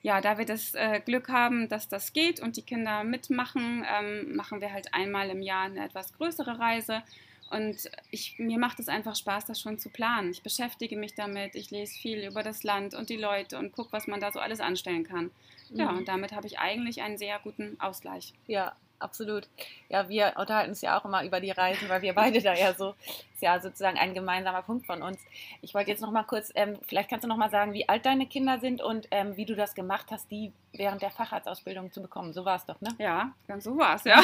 ja, 0.02 0.22
da 0.22 0.38
wir 0.38 0.46
das 0.46 0.74
äh, 0.74 1.02
Glück 1.04 1.30
haben, 1.30 1.70
dass 1.70 1.88
das 1.88 2.14
geht 2.14 2.40
und 2.40 2.58
die 2.58 2.64
Kinder 2.64 3.04
mitmachen, 3.04 3.86
ähm, 3.88 4.36
machen 4.36 4.62
wir 4.62 4.72
halt 4.74 4.94
einmal 4.94 5.30
im 5.30 5.42
Jahr 5.42 5.66
eine 5.66 5.86
etwas 5.86 6.14
größere 6.14 6.60
Reise. 6.60 7.04
Und 7.52 7.92
ich, 8.12 8.40
mir 8.40 8.58
macht 8.58 8.80
es 8.80 8.88
einfach 8.88 9.16
Spaß, 9.16 9.46
das 9.46 9.60
schon 9.60 9.78
zu 9.78 9.90
planen. 9.90 10.32
Ich 10.32 10.42
beschäftige 10.42 10.96
mich 10.96 11.16
damit, 11.16 11.56
ich 11.56 11.70
lese 11.70 12.00
viel 12.00 12.26
über 12.26 12.44
das 12.44 12.64
Land 12.64 12.94
und 12.94 13.10
die 13.10 13.18
Leute 13.18 13.60
und 13.60 13.74
gucke, 13.74 13.92
was 13.92 14.08
man 14.08 14.22
da 14.22 14.32
so 14.32 14.40
alles 14.40 14.62
anstellen 14.62 15.04
kann. 15.04 15.32
Ja, 15.74 15.92
mhm. 15.92 16.00
und 16.00 16.08
damit 16.08 16.32
habe 16.32 16.48
ich 16.48 16.60
eigentlich 16.60 17.02
einen 17.02 17.18
sehr 17.18 17.40
guten 17.40 17.78
Ausgleich. 17.80 18.34
Ja, 18.48 18.74
absolut. 19.02 19.48
Ja, 19.90 20.08
wir 20.10 20.34
unterhalten 20.38 20.70
uns 20.70 20.82
ja 20.82 21.00
auch 21.00 21.06
immer 21.06 21.24
über 21.24 21.40
die 21.40 21.52
Reisen, 21.52 21.90
weil 21.90 22.02
wir 22.02 22.14
beide 22.14 22.42
da 22.42 22.54
ja 22.54 22.74
so, 22.74 22.96
ist 23.34 23.42
ja 23.42 23.60
sozusagen 23.60 23.98
ein 23.98 24.14
gemeinsamer 24.14 24.62
Punkt 24.62 24.86
von 24.86 25.02
uns. 25.02 25.20
Ich 25.62 25.74
wollte 25.74 25.92
jetzt 25.92 26.02
noch 26.02 26.12
mal 26.12 26.24
kurz, 26.24 26.52
ähm, 26.56 26.78
vielleicht 26.88 27.10
kannst 27.10 27.24
du 27.24 27.28
noch 27.28 27.38
mal 27.38 27.50
sagen, 27.50 27.74
wie 27.74 27.90
alt 27.90 28.06
deine 28.06 28.28
Kinder 28.28 28.60
sind 28.60 28.82
und 28.82 29.08
ähm, 29.12 29.36
wie 29.38 29.46
du 29.46 29.56
das 29.56 29.76
gemacht 29.76 30.08
hast, 30.12 30.30
die 30.32 30.52
während 30.74 31.02
der 31.02 31.12
Facharztausbildung 31.12 31.92
zu 31.92 32.02
bekommen. 32.02 32.34
So 32.34 32.46
war 32.46 32.56
es 32.56 32.66
doch, 32.66 32.80
ne? 32.82 32.90
Ja, 32.98 33.34
ganz 33.48 33.64
so 33.64 33.78
war 33.78 33.96
es, 33.96 34.04
ja. 34.04 34.22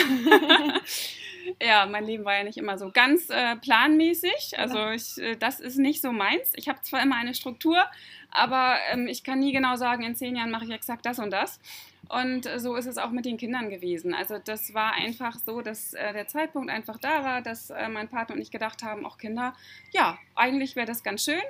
ja, 1.62 1.86
mein 1.86 2.06
Leben 2.06 2.26
war 2.26 2.36
ja 2.36 2.44
nicht 2.44 2.58
immer 2.58 2.78
so 2.78 2.92
ganz 2.92 3.30
äh, 3.30 3.56
planmäßig. 3.58 4.58
Also 4.58 4.90
ich, 4.90 5.18
äh, 5.18 5.36
das 5.36 5.60
ist 5.60 5.78
nicht 5.78 6.02
so 6.02 6.12
meins. 6.12 6.52
Ich 6.56 6.70
habe 6.70 6.82
zwar 6.82 7.02
immer 7.02 7.16
eine 7.16 7.34
Struktur, 7.34 7.84
aber 8.32 8.78
ähm, 8.92 9.08
ich 9.08 9.24
kann 9.24 9.40
nie 9.40 9.52
genau 9.52 9.76
sagen, 9.76 10.04
in 10.04 10.16
zehn 10.16 10.36
Jahren 10.36 10.52
mache 10.52 10.66
ich 10.66 10.72
exakt 10.72 11.06
das 11.06 11.20
und 11.20 11.32
das. 11.32 11.60
Und 12.10 12.50
so 12.58 12.76
ist 12.76 12.86
es 12.86 12.98
auch 12.98 13.12
mit 13.12 13.26
den 13.26 13.38
Kindern 13.38 13.70
gewesen. 13.70 14.14
Also 14.14 14.38
das 14.44 14.74
war 14.74 14.94
einfach 14.94 15.38
so, 15.46 15.62
dass 15.62 15.94
äh, 15.94 16.14
der 16.14 16.28
Zeitpunkt 16.28 16.70
einfach 16.70 16.98
da 16.98 17.24
war, 17.24 17.42
dass 17.42 17.70
äh, 17.70 17.90
mein 17.90 18.08
Partner 18.08 18.36
und 18.36 18.42
ich 18.42 18.52
gedacht 18.52 18.84
haben, 18.84 19.06
auch 19.06 19.18
Kinder, 19.18 19.54
ja, 19.92 20.18
eigentlich 20.36 20.76
wäre 20.76 20.88
das 20.88 21.04
ganz 21.04 21.26
schön. 21.26 21.42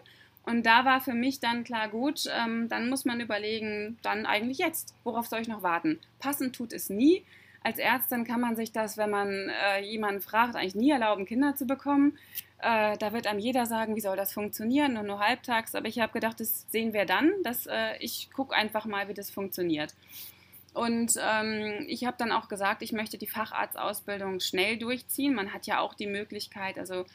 Und 0.43 0.65
da 0.65 0.85
war 0.85 1.01
für 1.01 1.13
mich 1.13 1.41
dann 1.41 1.65
klar, 1.65 1.89
gut, 1.89 2.23
ähm, 2.33 2.69
dann 2.69 2.89
muss 2.89 3.03
man 3.03 3.19
überlegen, 3.19 3.97
dann 4.01 4.25
eigentlich 4.25 4.59
jetzt, 4.59 4.95
worauf 5.03 5.27
soll 5.27 5.41
ich 5.41 5.49
noch 5.49 5.61
warten? 5.61 5.99
Passend 6.19 6.55
tut 6.55 6.71
es 6.71 6.89
nie. 6.89 7.23
Als 7.63 7.79
Ärztin 7.79 8.23
kann 8.23 8.39
man 8.39 8.55
sich 8.55 8.71
das, 8.71 8.97
wenn 8.97 9.09
man 9.09 9.27
äh, 9.49 9.81
jemanden 9.81 10.21
fragt, 10.21 10.55
eigentlich 10.55 10.75
nie 10.75 10.91
erlauben, 10.91 11.25
Kinder 11.25 11.55
zu 11.57 11.65
bekommen. 11.67 12.17
Äh, 12.59 12.97
da 12.97 13.11
wird 13.11 13.27
einem 13.27 13.39
jeder 13.39 13.65
sagen, 13.65 13.97
wie 13.97 13.99
soll 13.99 14.15
das 14.15 14.31
funktionieren 14.31 14.95
und 14.95 15.07
nur 15.07 15.19
halbtags. 15.19 15.75
Aber 15.75 15.87
ich 15.87 15.99
habe 15.99 16.13
gedacht, 16.13 16.39
das 16.39 16.65
sehen 16.71 16.93
wir 16.93 17.05
dann. 17.05 17.31
Dass, 17.43 17.67
äh, 17.67 17.97
ich 17.99 18.29
gucke 18.31 18.55
einfach 18.55 18.85
mal, 18.85 19.09
wie 19.09 19.13
das 19.13 19.29
funktioniert. 19.29 19.93
Und 20.77 21.13
ähm, 21.19 21.85
ich 21.87 22.05
habe 22.05 22.17
dann 22.19 22.31
auch 22.31 22.49
gesagt, 22.49 22.83
ich 22.83 22.91
möchte 22.91 23.17
die 23.17 23.27
Facharztausbildung 23.27 24.39
schnell 24.39 24.77
durchziehen. 24.77 25.33
Man 25.33 25.51
hat 25.53 25.65
ja 25.65 25.79
auch 25.79 25.95
die 25.95 26.05
Möglichkeit, 26.05 26.77
also 26.77 27.05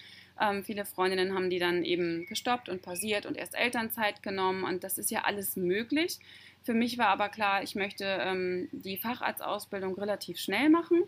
ähm, 0.40 0.64
viele 0.64 0.84
Freundinnen 0.84 1.34
haben 1.34 1.48
die 1.48 1.60
dann 1.60 1.84
eben 1.84 2.26
gestoppt 2.26 2.68
und 2.68 2.82
pausiert 2.82 3.24
und 3.24 3.36
erst 3.36 3.54
Elternzeit 3.54 4.22
genommen. 4.22 4.64
Und 4.64 4.82
das 4.82 4.98
ist 4.98 5.10
ja 5.10 5.22
alles 5.22 5.56
möglich. 5.56 6.18
Für 6.64 6.74
mich 6.74 6.98
war 6.98 7.08
aber 7.08 7.28
klar, 7.28 7.62
ich 7.62 7.74
möchte 7.74 8.04
ähm, 8.04 8.68
die 8.72 8.96
Facharztausbildung 8.96 9.94
relativ 9.94 10.38
schnell 10.38 10.68
machen 10.68 11.04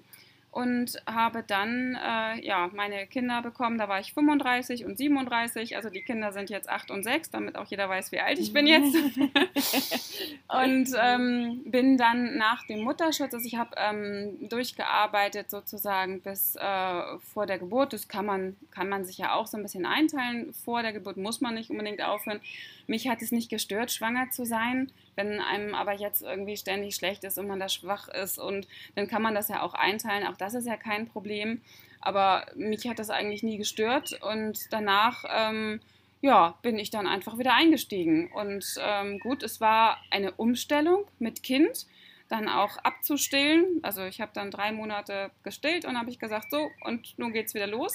und 0.55 1.03
habe 1.05 1.43
dann 1.45 1.97
äh, 1.97 2.47
ja, 2.47 2.71
meine 2.73 3.09
Kinder 3.09 3.43
bekommen. 3.43 3.77
Da 3.77 3.89
war 3.89 3.99
ich 3.99 4.15
35 4.15 4.85
und 4.85 4.97
37. 4.97 5.75
Also 5.75 5.91
die 5.91 6.03
Kinder 6.03 6.31
sind 6.31 6.49
jetzt 6.49 6.69
8 6.69 6.93
und 6.93 7.03
6, 7.03 7.31
damit 7.31 7.57
auch 7.57 7.67
jeder 7.67 7.89
weiß, 7.89 8.13
wie 8.13 8.21
alt 8.21 8.39
ich 8.39 8.53
bin 8.53 8.69
jetzt. 8.69 8.95
und 10.49 10.89
ähm, 10.97 11.63
bin 11.65 11.99
dann 11.99 12.37
nach 12.37 12.65
dem 12.69 12.85
Mutterschutz, 12.85 13.35
also 13.35 13.45
ich 13.45 13.57
habe 13.57 13.75
ähm, 13.77 14.49
durchgearbeitet 14.49 15.51
sozusagen 15.51 16.21
bis 16.21 16.55
äh, 16.55 17.19
vor 17.33 17.47
der 17.47 17.59
Geburt. 17.59 17.93
Das 17.93 18.07
kann 18.07 18.25
man, 18.25 18.57
kann 18.71 18.89
man 18.89 19.05
sich 19.05 19.19
ja 19.19 19.35
auch 19.35 19.49
so 19.49 19.57
ein 19.57 19.63
bisschen 19.65 19.87
einteilen. 19.87 20.55
Vor 20.65 20.83
der 20.83 20.93
Geburt 20.93 21.17
muss 21.17 21.41
man 21.41 21.55
nicht 21.55 21.71
unbedingt 21.71 22.01
aufhören. 22.01 22.41
Mich 22.87 23.09
hat 23.09 23.23
es 23.23 23.33
nicht 23.33 23.51
gestört, 23.51 23.91
schwanger 23.91 24.31
zu 24.31 24.45
sein. 24.45 24.93
Wenn 25.17 25.41
einem 25.41 25.75
aber 25.75 25.93
jetzt 25.93 26.23
irgendwie 26.23 26.57
ständig 26.57 26.95
schlecht 26.95 27.25
ist 27.25 27.39
und 27.39 27.47
man 27.47 27.61
da 27.61 27.69
schwach 27.69 28.09
ist 28.09 28.39
und 28.39 28.67
dann 28.95 29.09
kann 29.09 29.23
man 29.23 29.35
das 29.35 29.49
ja 29.49 29.63
auch 29.63 29.75
einteilen. 29.75 30.27
Auch 30.27 30.37
das 30.37 30.55
ist 30.55 30.67
ja 30.67 30.77
kein 30.77 31.07
Problem. 31.07 31.61
Aber 32.01 32.47
mich 32.55 32.87
hat 32.87 32.99
das 32.99 33.11
eigentlich 33.11 33.43
nie 33.43 33.57
gestört 33.57 34.21
und 34.23 34.59
danach 34.71 35.25
ähm, 35.29 35.81
ja, 36.25 36.59
bin 36.63 36.79
ich 36.79 36.89
dann 36.89 37.07
einfach 37.07 37.39
wieder 37.39 37.55
eingestiegen. 37.55 38.33
Und 38.33 38.77
ähm, 38.81 39.19
gut, 39.19 39.43
es 39.43 39.61
war 39.61 39.99
eine 40.11 40.33
Umstellung 40.33 41.05
mit 41.19 41.43
Kind, 41.43 41.87
dann 42.31 42.49
auch 42.49 42.79
abzustillen. 42.79 43.81
Also 43.83 44.05
ich 44.05 44.23
habe 44.23 44.33
dann 44.35 44.51
drei 44.51 44.73
Monate 44.73 45.31
gestillt 45.43 45.85
und 45.85 45.99
habe 45.99 46.09
ich 46.09 46.19
gesagt, 46.19 46.51
so, 46.51 46.71
und 46.85 47.19
nun 47.19 47.35
geht 47.35 47.49
es 47.49 47.55
wieder 47.55 47.67
los. 47.67 47.93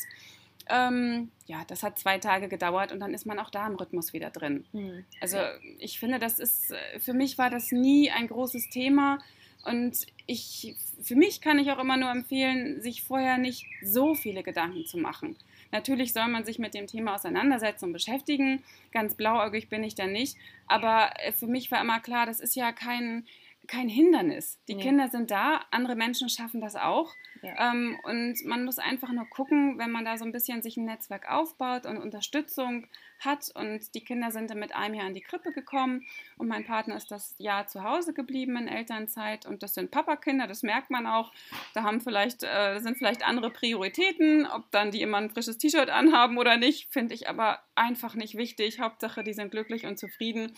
Ähm, 0.69 1.31
ja, 1.47 1.63
das 1.67 1.83
hat 1.83 1.97
zwei 1.97 2.19
Tage 2.19 2.47
gedauert 2.47 2.91
und 2.91 2.99
dann 2.99 3.13
ist 3.13 3.25
man 3.25 3.39
auch 3.39 3.49
da 3.49 3.65
im 3.65 3.75
Rhythmus 3.75 4.13
wieder 4.13 4.29
drin. 4.29 4.65
Mhm. 4.71 5.03
Also 5.19 5.37
ich 5.79 5.99
finde, 5.99 6.19
das 6.19 6.39
ist, 6.39 6.71
äh, 6.71 6.99
für 6.99 7.13
mich 7.13 7.37
war 7.37 7.49
das 7.49 7.71
nie 7.71 8.11
ein 8.11 8.27
großes 8.27 8.69
Thema 8.69 9.19
und 9.65 10.05
ich, 10.27 10.75
für 11.01 11.15
mich 11.15 11.41
kann 11.41 11.59
ich 11.59 11.71
auch 11.71 11.79
immer 11.79 11.97
nur 11.97 12.11
empfehlen, 12.11 12.81
sich 12.81 13.03
vorher 13.03 13.37
nicht 13.37 13.65
so 13.83 14.13
viele 14.13 14.43
Gedanken 14.43 14.85
zu 14.85 14.97
machen. 14.97 15.35
Natürlich 15.71 16.13
soll 16.13 16.27
man 16.27 16.45
sich 16.45 16.59
mit 16.59 16.73
dem 16.73 16.87
Thema 16.87 17.15
auseinandersetzen 17.15 17.85
und 17.85 17.93
beschäftigen. 17.93 18.63
Ganz 18.91 19.15
blauäugig 19.15 19.69
bin 19.69 19.83
ich 19.83 19.95
da 19.95 20.07
nicht. 20.07 20.37
Aber 20.67 21.11
äh, 21.19 21.31
für 21.31 21.47
mich 21.47 21.69
war 21.71 21.81
immer 21.81 21.99
klar, 21.99 22.25
das 22.25 22.39
ist 22.39 22.55
ja 22.55 22.71
kein, 22.71 23.25
kein 23.69 23.87
Hindernis. 23.87 24.59
Die 24.67 24.75
nee. 24.75 24.81
Kinder 24.81 25.09
sind 25.09 25.31
da, 25.31 25.61
andere 25.69 25.95
Menschen 25.95 26.27
schaffen 26.27 26.59
das 26.59 26.75
auch. 26.75 27.13
Ja. 27.41 27.71
Ähm, 27.71 27.97
und 28.03 28.43
man 28.45 28.65
muss 28.65 28.79
einfach 28.79 29.11
nur 29.11 29.29
gucken, 29.29 29.77
wenn 29.77 29.91
man 29.91 30.03
da 30.03 30.17
so 30.17 30.25
ein 30.25 30.31
bisschen 30.31 30.61
sich 30.61 30.75
ein 30.75 30.85
Netzwerk 30.85 31.29
aufbaut 31.29 31.85
und 31.85 31.97
Unterstützung 31.97 32.87
hat. 33.19 33.49
Und 33.53 33.93
die 33.95 34.03
Kinder 34.03 34.31
sind 34.31 34.49
dann 34.49 34.59
mit 34.59 34.75
einem 34.75 34.95
Jahr 34.95 35.07
in 35.07 35.13
die 35.13 35.21
Krippe 35.21 35.51
gekommen 35.51 36.05
und 36.37 36.47
mein 36.47 36.65
Partner 36.65 36.97
ist 36.97 37.11
das 37.11 37.35
Jahr 37.37 37.67
zu 37.67 37.83
Hause 37.83 38.13
geblieben 38.13 38.57
in 38.57 38.67
Elternzeit. 38.67 39.45
Und 39.45 39.61
das 39.61 39.75
sind 39.75 39.91
Papakinder, 39.91 40.47
das 40.47 40.63
merkt 40.63 40.89
man 40.89 41.05
auch. 41.05 41.31
Da 41.73 41.83
haben 41.83 42.01
vielleicht, 42.01 42.43
äh, 42.43 42.79
sind 42.79 42.97
vielleicht 42.97 43.25
andere 43.25 43.51
Prioritäten, 43.51 44.47
ob 44.47 44.69
dann 44.71 44.91
die 44.91 45.01
immer 45.01 45.17
ein 45.17 45.29
frisches 45.29 45.59
T-Shirt 45.59 45.89
anhaben 45.89 46.37
oder 46.37 46.57
nicht, 46.57 46.91
finde 46.91 47.13
ich 47.13 47.29
aber 47.29 47.59
einfach 47.75 48.15
nicht 48.15 48.35
wichtig. 48.35 48.79
Hauptsache, 48.79 49.23
die 49.23 49.33
sind 49.33 49.51
glücklich 49.51 49.85
und 49.85 49.99
zufrieden. 49.99 50.53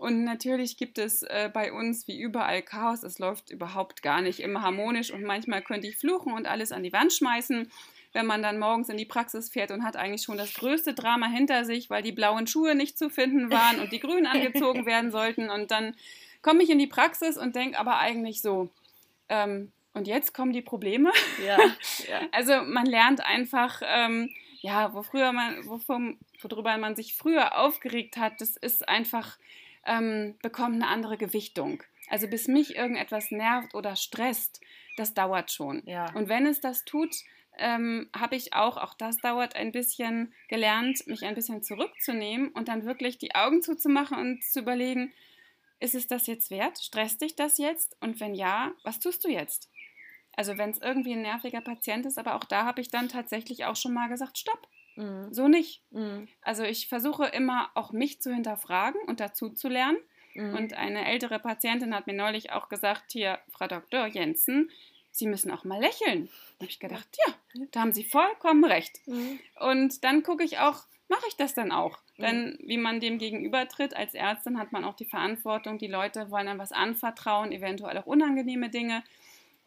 Und 0.00 0.24
natürlich 0.24 0.78
gibt 0.78 0.96
es 0.98 1.22
äh, 1.22 1.50
bei 1.52 1.72
uns 1.72 2.08
wie 2.08 2.18
überall 2.18 2.62
Chaos. 2.62 3.02
Es 3.02 3.18
läuft 3.18 3.50
überhaupt 3.50 4.02
gar 4.02 4.22
nicht 4.22 4.40
immer 4.40 4.62
harmonisch 4.62 5.10
und 5.12 5.22
manchmal 5.22 5.60
könnte 5.60 5.86
ich 5.86 5.98
fluchen 5.98 6.32
und 6.32 6.46
alles 6.46 6.72
an 6.72 6.82
die 6.82 6.92
Wand 6.92 7.12
schmeißen 7.12 7.70
wenn 8.12 8.26
man 8.26 8.42
dann 8.42 8.58
morgens 8.58 8.88
in 8.88 8.96
die 8.96 9.04
Praxis 9.04 9.50
fährt 9.50 9.70
und 9.70 9.84
hat 9.84 9.96
eigentlich 9.96 10.22
schon 10.22 10.38
das 10.38 10.54
größte 10.54 10.94
Drama 10.94 11.26
hinter 11.26 11.64
sich, 11.64 11.90
weil 11.90 12.02
die 12.02 12.12
blauen 12.12 12.46
Schuhe 12.46 12.74
nicht 12.74 12.98
zu 12.98 13.08
finden 13.08 13.50
waren 13.50 13.78
und 13.80 13.92
die 13.92 14.00
grünen 14.00 14.26
angezogen 14.26 14.86
werden 14.86 15.10
sollten. 15.10 15.50
Und 15.50 15.70
dann 15.70 15.94
komme 16.42 16.62
ich 16.62 16.70
in 16.70 16.78
die 16.78 16.86
Praxis 16.86 17.36
und 17.36 17.54
denke 17.54 17.78
aber 17.78 17.98
eigentlich 17.98 18.42
so, 18.42 18.68
ähm, 19.28 19.70
und 19.92 20.06
jetzt 20.06 20.34
kommen 20.34 20.52
die 20.52 20.62
Probleme. 20.62 21.12
Ja, 21.44 21.58
ja. 22.08 22.20
Also 22.32 22.62
man 22.62 22.86
lernt 22.86 23.24
einfach, 23.24 23.82
ähm, 23.84 24.30
ja, 24.60 24.92
wo 24.92 25.02
früher 25.02 25.32
man, 25.32 25.66
wovon, 25.66 26.18
worüber 26.40 26.76
man 26.78 26.96
sich 26.96 27.14
früher 27.14 27.58
aufgeregt 27.58 28.16
hat, 28.16 28.40
das 28.40 28.56
ist 28.56 28.88
einfach 28.88 29.38
ähm, 29.86 30.36
bekommt 30.42 30.76
eine 30.76 30.88
andere 30.88 31.16
Gewichtung. 31.16 31.82
Also 32.08 32.26
bis 32.28 32.48
mich 32.48 32.76
irgendetwas 32.76 33.30
nervt 33.30 33.74
oder 33.74 33.96
stresst, 33.96 34.60
das 34.96 35.14
dauert 35.14 35.50
schon. 35.52 35.82
Ja. 35.86 36.12
Und 36.14 36.28
wenn 36.28 36.46
es 36.46 36.60
das 36.60 36.84
tut, 36.84 37.14
ähm, 37.58 38.08
habe 38.16 38.36
ich 38.36 38.54
auch, 38.54 38.76
auch 38.76 38.94
das 38.94 39.18
dauert 39.18 39.54
ein 39.54 39.72
bisschen 39.72 40.32
gelernt, 40.48 41.06
mich 41.06 41.24
ein 41.24 41.34
bisschen 41.34 41.62
zurückzunehmen 41.62 42.48
und 42.48 42.68
dann 42.68 42.84
wirklich 42.84 43.18
die 43.18 43.34
Augen 43.34 43.62
zuzumachen 43.62 44.18
und 44.18 44.44
zu 44.44 44.60
überlegen, 44.60 45.12
ist 45.78 45.94
es 45.94 46.06
das 46.06 46.26
jetzt 46.26 46.50
wert? 46.50 46.78
Stresst 46.78 47.22
dich 47.22 47.36
das 47.36 47.58
jetzt? 47.58 47.96
Und 48.00 48.20
wenn 48.20 48.34
ja, 48.34 48.72
was 48.82 49.00
tust 49.00 49.24
du 49.24 49.28
jetzt? 49.28 49.70
Also 50.36 50.58
wenn 50.58 50.70
es 50.70 50.80
irgendwie 50.80 51.12
ein 51.12 51.22
nerviger 51.22 51.60
Patient 51.60 52.06
ist, 52.06 52.18
aber 52.18 52.34
auch 52.34 52.44
da 52.44 52.64
habe 52.64 52.80
ich 52.80 52.88
dann 52.88 53.08
tatsächlich 53.08 53.64
auch 53.64 53.76
schon 53.76 53.92
mal 53.92 54.08
gesagt, 54.08 54.38
stopp, 54.38 54.68
Mhm. 55.00 55.32
So 55.32 55.48
nicht. 55.48 55.82
Mhm. 55.90 56.28
Also 56.42 56.62
ich 56.62 56.88
versuche 56.88 57.26
immer 57.26 57.70
auch 57.74 57.92
mich 57.92 58.20
zu 58.20 58.32
hinterfragen 58.32 59.00
und 59.06 59.20
dazu 59.20 59.50
zu 59.50 59.68
lernen. 59.68 59.98
Mhm. 60.34 60.54
Und 60.54 60.74
eine 60.74 61.06
ältere 61.06 61.38
Patientin 61.38 61.94
hat 61.94 62.06
mir 62.06 62.14
neulich 62.14 62.52
auch 62.52 62.68
gesagt, 62.68 63.12
hier, 63.12 63.38
Frau 63.50 63.66
Dr. 63.66 64.06
Jensen, 64.06 64.70
Sie 65.12 65.26
müssen 65.26 65.50
auch 65.50 65.64
mal 65.64 65.80
lächeln. 65.80 66.28
Da 66.58 66.64
habe 66.64 66.70
ich 66.70 66.78
gedacht, 66.78 67.08
ja, 67.26 67.64
da 67.72 67.80
haben 67.80 67.92
Sie 67.92 68.04
vollkommen 68.04 68.64
recht. 68.64 69.00
Mhm. 69.06 69.40
Und 69.58 70.04
dann 70.04 70.22
gucke 70.22 70.44
ich 70.44 70.58
auch, 70.58 70.84
mache 71.08 71.26
ich 71.28 71.36
das 71.36 71.54
dann 71.54 71.72
auch? 71.72 71.98
Mhm. 72.16 72.22
Denn 72.22 72.58
wie 72.62 72.78
man 72.78 73.00
dem 73.00 73.18
gegenübertritt 73.18 73.96
als 73.96 74.14
Ärztin, 74.14 74.58
hat 74.58 74.70
man 74.70 74.84
auch 74.84 74.94
die 74.94 75.06
Verantwortung, 75.06 75.78
die 75.78 75.88
Leute 75.88 76.30
wollen 76.30 76.46
dann 76.46 76.58
was 76.58 76.70
anvertrauen, 76.70 77.50
eventuell 77.50 77.98
auch 77.98 78.06
unangenehme 78.06 78.70
Dinge. 78.70 79.02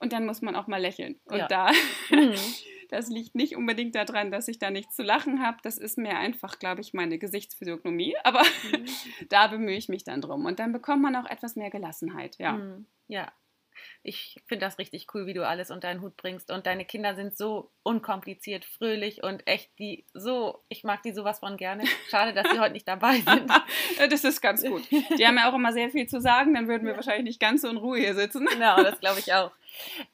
Und 0.03 0.11
dann 0.11 0.25
muss 0.25 0.41
man 0.41 0.55
auch 0.55 0.67
mal 0.67 0.81
lächeln. 0.81 1.19
Und 1.25 1.37
ja. 1.37 1.47
da 1.47 1.71
mhm. 2.11 2.35
Das 2.89 3.09
liegt 3.09 3.33
nicht 3.33 3.55
unbedingt 3.55 3.95
daran, 3.95 4.29
dass 4.29 4.47
ich 4.47 4.59
da 4.59 4.69
nichts 4.69 4.95
zu 4.95 5.01
lachen 5.01 5.41
habe. 5.41 5.57
Das 5.63 5.79
ist 5.79 5.97
mir 5.97 6.15
einfach, 6.15 6.59
glaube 6.59 6.81
ich, 6.81 6.93
meine 6.93 7.17
Gesichtsphysiognomie. 7.17 8.15
Aber 8.23 8.43
mhm. 8.43 8.85
da 9.29 9.47
bemühe 9.47 9.75
ich 9.75 9.89
mich 9.89 10.03
dann 10.03 10.21
drum. 10.21 10.45
Und 10.45 10.59
dann 10.59 10.73
bekommt 10.73 11.01
man 11.01 11.15
auch 11.15 11.25
etwas 11.27 11.55
mehr 11.55 11.71
Gelassenheit. 11.71 12.37
Ja. 12.37 12.53
Mhm. 12.53 12.85
Ja, 13.07 13.31
ich 14.03 14.41
finde 14.47 14.65
das 14.65 14.77
richtig 14.77 15.07
cool, 15.13 15.25
wie 15.25 15.33
du 15.33 15.47
alles 15.47 15.71
unter 15.71 15.87
deinen 15.87 16.01
Hut 16.01 16.17
bringst. 16.17 16.51
Und 16.51 16.65
deine 16.65 16.83
Kinder 16.83 17.15
sind 17.15 17.37
so 17.37 17.71
unkompliziert, 17.83 18.65
fröhlich 18.65 19.23
und 19.23 19.47
echt 19.47 19.71
die 19.79 20.05
so, 20.13 20.61
ich 20.67 20.83
mag 20.83 21.01
die 21.03 21.13
sowas 21.13 21.39
von 21.39 21.55
gerne. 21.55 21.85
Schade, 22.09 22.33
dass 22.33 22.51
sie 22.51 22.59
heute 22.59 22.73
nicht 22.73 22.87
dabei 22.87 23.19
sind. 23.25 23.49
das 24.09 24.23
ist 24.23 24.41
ganz 24.41 24.63
gut. 24.63 24.83
Die 24.91 25.25
haben 25.25 25.37
ja 25.37 25.49
auch 25.49 25.55
immer 25.55 25.71
sehr 25.71 25.89
viel 25.89 26.07
zu 26.07 26.19
sagen, 26.19 26.53
dann 26.53 26.67
würden 26.67 26.83
wir 26.83 26.91
ja. 26.91 26.97
wahrscheinlich 26.97 27.23
nicht 27.23 27.39
ganz 27.39 27.61
so 27.61 27.69
in 27.69 27.77
Ruhe 27.77 27.97
hier 27.97 28.13
sitzen. 28.13 28.45
Genau, 28.45 28.83
das 28.83 28.99
glaube 28.99 29.19
ich 29.19 29.33
auch. 29.33 29.51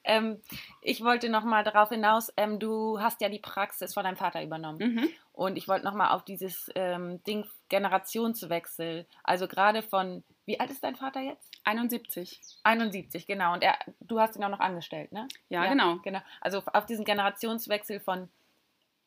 Ähm, 0.04 0.40
ich 0.82 1.02
wollte 1.02 1.28
noch 1.28 1.44
mal 1.44 1.64
darauf 1.64 1.90
hinaus, 1.90 2.32
ähm, 2.36 2.58
du 2.58 3.00
hast 3.00 3.20
ja 3.20 3.28
die 3.28 3.38
Praxis 3.38 3.92
von 3.92 4.04
deinem 4.04 4.16
Vater 4.16 4.42
übernommen. 4.42 4.78
Mhm. 4.78 5.08
Und 5.32 5.56
ich 5.56 5.68
wollte 5.68 5.84
noch 5.84 5.94
mal 5.94 6.10
auf 6.10 6.24
dieses 6.24 6.70
ähm, 6.74 7.22
Ding 7.24 7.46
Generationswechsel, 7.70 9.06
also 9.22 9.48
gerade 9.48 9.82
von, 9.82 10.24
wie 10.44 10.58
alt 10.60 10.70
ist 10.70 10.82
dein 10.82 10.96
Vater 10.96 11.20
jetzt? 11.20 11.50
71. 11.64 12.40
71, 12.64 13.26
genau. 13.26 13.54
Und 13.54 13.62
er, 13.62 13.78
du 14.00 14.20
hast 14.20 14.36
ihn 14.36 14.44
auch 14.44 14.50
noch 14.50 14.60
angestellt, 14.60 15.12
ne? 15.12 15.28
Ja, 15.48 15.64
ja, 15.64 15.70
genau. 15.70 15.96
genau. 15.98 16.20
Also 16.40 16.62
auf 16.72 16.86
diesen 16.86 17.04
Generationswechsel 17.04 18.00
von 18.00 18.28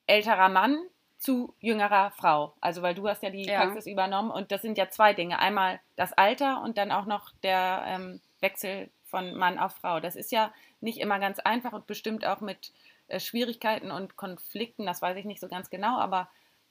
älterer 0.07 0.49
Mann 0.49 0.77
zu 1.17 1.55
jüngerer 1.59 2.11
Frau. 2.11 2.53
Also 2.59 2.81
weil 2.81 2.95
du 2.95 3.07
hast 3.07 3.23
ja 3.23 3.29
die 3.29 3.45
ja. 3.45 3.61
Praxis 3.61 3.87
übernommen 3.87 4.29
und 4.31 4.51
das 4.51 4.61
sind 4.61 4.77
ja 4.77 4.89
zwei 4.89 5.13
Dinge. 5.13 5.39
Einmal 5.39 5.79
das 5.95 6.13
Alter 6.13 6.61
und 6.61 6.77
dann 6.77 6.91
auch 6.91 7.05
noch 7.05 7.31
der 7.43 7.83
ähm, 7.87 8.21
Wechsel 8.41 8.89
von 9.05 9.35
Mann 9.35 9.57
auf 9.57 9.73
Frau. 9.75 9.99
Das 9.99 10.15
ist 10.15 10.31
ja 10.31 10.51
nicht 10.81 10.99
immer 10.99 11.19
ganz 11.19 11.39
einfach 11.39 11.71
und 11.71 11.87
bestimmt 11.87 12.25
auch 12.25 12.41
mit 12.41 12.73
äh, 13.07 13.19
Schwierigkeiten 13.19 13.91
und 13.91 14.17
Konflikten, 14.17 14.85
das 14.85 15.01
weiß 15.01 15.17
ich 15.17 15.25
nicht 15.25 15.39
so 15.39 15.47
ganz 15.47 15.69
genau, 15.69 15.97
aber 15.97 16.29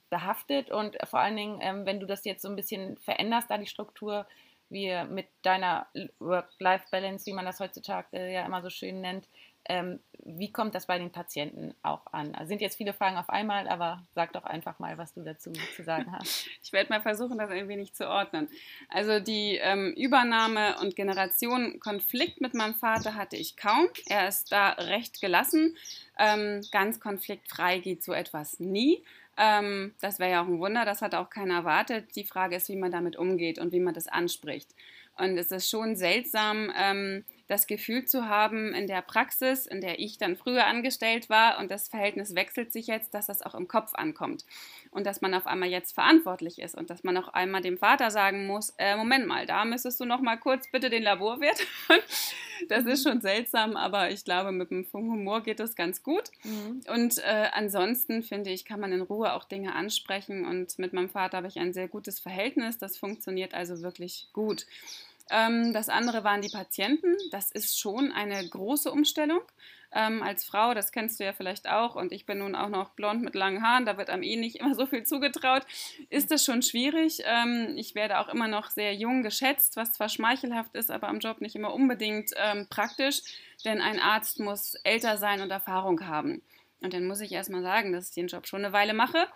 behaftet 0.09 0.69
und 0.69 0.97
vor 1.09 1.19
allen 1.19 1.35
Dingen, 1.35 1.59
ähm, 1.61 1.85
wenn 1.87 1.99
du 1.99 2.05
das 2.05 2.23
jetzt 2.23 2.43
so 2.43 2.49
ein 2.49 2.55
bisschen 2.55 2.97
veränderst, 2.97 3.49
da 3.49 3.57
die 3.57 3.65
Struktur, 3.65 4.27
wie 4.73 4.91
mit 5.05 5.27
deiner 5.43 5.87
Work-Life-Balance, 6.19 7.25
wie 7.25 7.33
man 7.33 7.45
das 7.45 7.59
heutzutage 7.59 8.31
ja 8.31 8.45
immer 8.45 8.61
so 8.61 8.69
schön 8.69 8.99
nennt, 8.99 9.27
ähm, 9.65 9.99
wie 10.25 10.51
kommt 10.51 10.75
das 10.75 10.87
bei 10.87 10.97
den 10.97 11.11
Patienten 11.11 11.73
auch 11.83 12.05
an? 12.11 12.35
Also 12.35 12.49
sind 12.49 12.61
jetzt 12.61 12.77
viele 12.77 12.93
Fragen 12.93 13.17
auf 13.17 13.29
einmal, 13.29 13.67
aber 13.67 14.03
sag 14.13 14.33
doch 14.33 14.43
einfach 14.43 14.79
mal, 14.79 14.97
was 14.97 15.13
du 15.13 15.21
dazu 15.21 15.51
zu 15.75 15.83
sagen 15.83 16.11
hast. 16.11 16.47
Ich 16.63 16.71
werde 16.71 16.89
mal 16.89 17.01
versuchen, 17.01 17.37
das 17.37 17.49
ein 17.49 17.67
wenig 17.67 17.93
zu 17.93 18.07
ordnen. 18.09 18.49
Also 18.89 19.19
die 19.19 19.57
ähm, 19.61 19.93
Übernahme 19.95 20.77
und 20.79 20.95
Generationenkonflikt 20.95 22.41
mit 22.41 22.53
meinem 22.53 22.73
Vater 22.73 23.15
hatte 23.15 23.35
ich 23.35 23.57
kaum. 23.57 23.89
Er 24.07 24.27
ist 24.27 24.51
da 24.51 24.69
recht 24.71 25.21
gelassen. 25.21 25.77
Ähm, 26.17 26.61
ganz 26.71 26.99
konfliktfrei 26.99 27.79
geht 27.79 28.03
so 28.03 28.13
etwas 28.13 28.59
nie. 28.59 29.03
Ähm, 29.37 29.93
das 29.99 30.19
wäre 30.19 30.31
ja 30.31 30.43
auch 30.43 30.47
ein 30.47 30.59
Wunder, 30.59 30.85
das 30.85 31.01
hat 31.01 31.15
auch 31.15 31.29
keiner 31.29 31.55
erwartet. 31.55 32.15
Die 32.15 32.23
Frage 32.23 32.55
ist, 32.55 32.69
wie 32.69 32.75
man 32.75 32.91
damit 32.91 33.15
umgeht 33.15 33.59
und 33.59 33.71
wie 33.71 33.79
man 33.79 33.93
das 33.93 34.07
anspricht. 34.07 34.69
Und 35.17 35.37
es 35.37 35.51
ist 35.51 35.69
schon 35.69 35.95
seltsam, 35.95 36.71
ähm, 36.75 37.23
das 37.53 37.67
Gefühl 37.67 38.05
zu 38.05 38.27
haben 38.27 38.73
in 38.73 38.87
der 38.87 39.03
Praxis, 39.03 39.67
in 39.67 39.79
der 39.79 39.99
ich 39.99 40.17
dann 40.17 40.35
früher 40.35 40.65
angestellt 40.65 41.29
war 41.29 41.59
und 41.59 41.69
das 41.69 41.87
Verhältnis 41.87 42.33
wechselt 42.33 42.73
sich 42.73 42.87
jetzt, 42.87 43.13
dass 43.13 43.27
das 43.27 43.43
auch 43.43 43.53
im 43.53 43.67
Kopf 43.67 43.93
ankommt 43.93 44.43
und 44.89 45.05
dass 45.05 45.21
man 45.21 45.35
auf 45.35 45.45
einmal 45.45 45.69
jetzt 45.69 45.93
verantwortlich 45.93 46.59
ist 46.59 46.75
und 46.75 46.89
dass 46.89 47.03
man 47.03 47.15
auch 47.15 47.27
einmal 47.29 47.61
dem 47.61 47.77
Vater 47.77 48.09
sagen 48.09 48.47
muss, 48.47 48.73
äh, 48.77 48.95
Moment 48.95 49.27
mal, 49.27 49.45
da 49.45 49.65
müsstest 49.65 49.99
du 49.99 50.05
noch 50.05 50.19
mal 50.19 50.37
kurz 50.37 50.67
bitte 50.71 50.89
den 50.89 51.03
Laborwert. 51.03 51.59
das 52.69 52.85
ist 52.85 53.03
schon 53.03 53.21
seltsam, 53.21 53.77
aber 53.77 54.09
ich 54.09 54.25
glaube, 54.25 54.51
mit 54.51 54.71
dem 54.71 54.87
Humor 54.91 55.41
geht 55.41 55.59
das 55.59 55.75
ganz 55.75 56.01
gut. 56.01 56.31
Mhm. 56.43 56.81
Und 56.91 57.19
äh, 57.19 57.49
ansonsten 57.53 58.23
finde 58.23 58.49
ich, 58.49 58.65
kann 58.65 58.79
man 58.79 58.91
in 58.91 59.01
Ruhe 59.01 59.33
auch 59.33 59.43
Dinge 59.43 59.75
ansprechen 59.75 60.45
und 60.45 60.79
mit 60.79 60.93
meinem 60.93 61.09
Vater 61.09 61.37
habe 61.37 61.47
ich 61.47 61.59
ein 61.59 61.73
sehr 61.73 61.87
gutes 61.87 62.19
Verhältnis. 62.19 62.79
Das 62.79 62.97
funktioniert 62.97 63.53
also 63.53 63.81
wirklich 63.83 64.27
gut. 64.33 64.65
Ähm, 65.29 65.73
das 65.73 65.89
andere 65.89 66.23
waren 66.23 66.41
die 66.41 66.49
Patienten. 66.49 67.15
Das 67.31 67.51
ist 67.51 67.79
schon 67.79 68.11
eine 68.11 68.47
große 68.47 68.91
Umstellung. 68.91 69.41
Ähm, 69.95 70.23
als 70.23 70.43
Frau, 70.43 70.73
das 70.73 70.91
kennst 70.91 71.19
du 71.19 71.23
ja 71.23 71.33
vielleicht 71.33 71.69
auch, 71.69 71.95
und 71.95 72.11
ich 72.11 72.25
bin 72.25 72.39
nun 72.39 72.55
auch 72.55 72.69
noch 72.69 72.89
blond 72.91 73.21
mit 73.21 73.35
langen 73.35 73.61
Haaren, 73.61 73.85
da 73.85 73.95
wird 73.95 74.09
einem 74.09 74.23
eh 74.23 74.35
nicht 74.35 74.55
immer 74.59 74.73
so 74.73 74.87
viel 74.87 75.03
zugetraut, 75.03 75.63
ist 76.09 76.31
das 76.31 76.43
schon 76.43 76.63
schwierig. 76.63 77.21
Ähm, 77.25 77.75
ich 77.77 77.93
werde 77.93 78.19
auch 78.19 78.29
immer 78.29 78.47
noch 78.47 78.71
sehr 78.71 78.95
jung 78.95 79.21
geschätzt, 79.21 79.77
was 79.77 79.93
zwar 79.93 80.09
schmeichelhaft 80.09 80.75
ist, 80.75 80.89
aber 80.89 81.09
am 81.09 81.19
Job 81.19 81.41
nicht 81.41 81.55
immer 81.55 81.73
unbedingt 81.73 82.31
praktisch, 82.69 83.21
denn 83.65 83.81
ein 83.81 83.99
Arzt 83.99 84.39
muss 84.39 84.75
älter 84.83 85.17
sein 85.17 85.41
und 85.41 85.51
Erfahrung 85.51 86.07
haben. 86.07 86.41
Und 86.81 86.93
dann 86.93 87.05
muss 87.07 87.21
ich 87.21 87.31
erstmal 87.31 87.61
sagen, 87.61 87.93
dass 87.93 88.09
ich 88.09 88.15
den 88.15 88.27
Job 88.27 88.45
schon 88.45 88.63
eine 88.63 88.73
Weile 88.73 88.93
mache. 88.93 89.27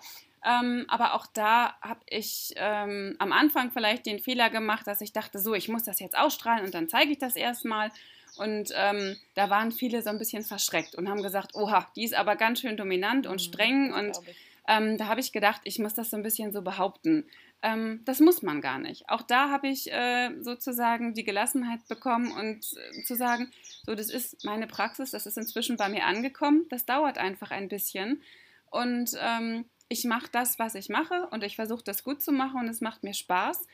Ähm, 0.45 0.85
aber 0.87 1.13
auch 1.13 1.25
da 1.27 1.75
habe 1.81 1.99
ich 2.07 2.53
ähm, 2.57 3.15
am 3.19 3.31
Anfang 3.31 3.71
vielleicht 3.71 4.05
den 4.05 4.19
Fehler 4.19 4.49
gemacht, 4.49 4.85
dass 4.87 5.01
ich 5.01 5.11
dachte, 5.11 5.39
so, 5.39 5.53
ich 5.53 5.67
muss 5.67 5.83
das 5.83 5.99
jetzt 5.99 6.17
ausstrahlen 6.17 6.65
und 6.65 6.73
dann 6.73 6.89
zeige 6.89 7.11
ich 7.11 7.17
das 7.17 7.35
erstmal. 7.35 7.91
Und 8.37 8.71
ähm, 8.75 9.17
da 9.33 9.49
waren 9.49 9.71
viele 9.71 10.01
so 10.01 10.09
ein 10.09 10.19
bisschen 10.19 10.43
verschreckt 10.43 10.95
und 10.95 11.09
haben 11.09 11.23
gesagt, 11.23 11.55
oha, 11.55 11.87
die 11.95 12.03
ist 12.03 12.13
aber 12.13 12.35
ganz 12.35 12.61
schön 12.61 12.77
dominant 12.77 13.25
und 13.25 13.35
mhm, 13.35 13.39
streng. 13.39 13.93
Und 13.93 14.19
ähm, 14.67 14.97
da 14.97 15.07
habe 15.07 15.19
ich 15.19 15.31
gedacht, 15.31 15.61
ich 15.63 15.79
muss 15.79 15.95
das 15.95 16.11
so 16.11 16.17
ein 16.17 16.23
bisschen 16.23 16.53
so 16.53 16.61
behaupten. 16.61 17.25
Ähm, 17.63 18.01
das 18.05 18.19
muss 18.19 18.43
man 18.43 18.61
gar 18.61 18.77
nicht. 18.77 19.09
Auch 19.09 19.23
da 19.23 19.49
habe 19.49 19.67
ich 19.67 19.91
äh, 19.91 20.29
sozusagen 20.41 21.15
die 21.15 21.23
Gelassenheit 21.23 21.87
bekommen 21.87 22.31
und 22.31 22.77
äh, 22.77 23.03
zu 23.03 23.15
sagen, 23.15 23.51
so, 23.85 23.95
das 23.95 24.11
ist 24.11 24.45
meine 24.45 24.67
Praxis, 24.67 25.11
das 25.11 25.25
ist 25.25 25.37
inzwischen 25.37 25.77
bei 25.77 25.89
mir 25.89 26.05
angekommen, 26.05 26.67
das 26.69 26.85
dauert 26.85 27.17
einfach 27.17 27.49
ein 27.49 27.67
bisschen. 27.67 28.21
Und 28.69 29.11
ähm, 29.19 29.65
ich 29.89 30.03
mache 30.05 30.27
das, 30.31 30.59
was 30.59 30.75
ich 30.75 30.89
mache 30.89 31.27
und 31.31 31.43
ich 31.43 31.55
versuche 31.55 31.83
das 31.83 32.03
gut 32.03 32.21
zu 32.21 32.31
machen 32.31 32.59
und 32.59 32.67
es 32.67 32.81
macht 32.81 33.03
mir 33.03 33.13
Spaß. 33.13 33.65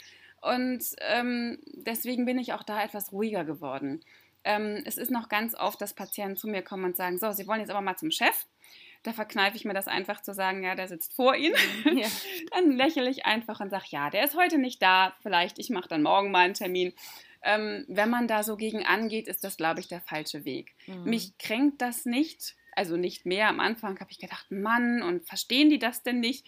Und 0.42 0.84
ähm, 1.00 1.60
deswegen 1.74 2.26
bin 2.26 2.38
ich 2.38 2.54
auch 2.54 2.64
da 2.64 2.84
etwas 2.84 3.12
ruhiger 3.14 3.46
geworden. 3.46 4.04
Ähm, 4.44 4.84
es 4.86 4.98
ist 4.98 5.10
noch 5.10 5.30
ganz 5.30 5.56
oft, 5.56 5.80
dass 5.82 5.94
Patienten 5.94 6.36
zu 6.36 6.48
mir 6.48 6.62
kommen 6.62 6.84
und 6.84 6.98
sagen, 6.98 7.18
so, 7.18 7.32
Sie 7.32 7.48
wollen 7.48 7.62
jetzt 7.62 7.70
aber 7.70 7.82
mal 7.82 7.96
zum 7.96 8.12
Chef. 8.12 8.46
Da 9.04 9.14
verkneife 9.14 9.56
ich 9.56 9.66
mir 9.66 9.74
das 9.74 9.88
einfach 9.88 10.22
zu 10.22 10.34
sagen, 10.34 10.64
ja, 10.64 10.76
der 10.76 10.88
sitzt 10.88 11.14
vor 11.14 11.36
Ihnen. 11.36 11.56
Mhm, 11.86 11.98
ja. 11.98 12.08
Dann 12.52 12.72
lächle 12.72 13.10
ich 13.10 13.26
einfach 13.26 13.60
und 13.60 13.70
sage, 13.70 13.86
ja, 13.90 14.10
der 14.10 14.26
ist 14.26 14.36
heute 14.36 14.58
nicht 14.58 14.82
da. 14.82 15.16
Vielleicht, 15.22 15.60
ich 15.60 15.70
mache 15.70 15.90
dann 15.90 16.04
morgen 16.04 16.32
mal 16.32 16.46
einen 16.46 16.54
Termin. 16.54 16.94
Ähm, 17.42 17.86
wenn 17.88 18.10
man 18.10 18.28
da 18.28 18.44
so 18.44 18.56
gegen 18.56 18.86
angeht, 18.86 19.28
ist 19.28 19.44
das, 19.44 19.58
glaube 19.58 19.82
ich, 19.82 19.90
der 19.90 20.02
falsche 20.02 20.46
Weg. 20.46 20.76
Mhm. 20.88 21.04
Mich 21.04 21.38
kränkt 21.38 21.82
das 21.82 22.06
nicht, 22.06 22.56
also 22.78 22.98
nicht 22.98 23.26
mehr. 23.26 23.48
Am 23.50 23.60
Anfang 23.60 24.00
habe 24.00 24.12
ich 24.12 24.20
gedacht, 24.20 24.52
Mann, 24.52 25.02
und 25.02 25.26
verstehen 25.28 25.70
die 25.70 25.80
das 25.80 26.04
denn 26.04 26.20
nicht? 26.20 26.48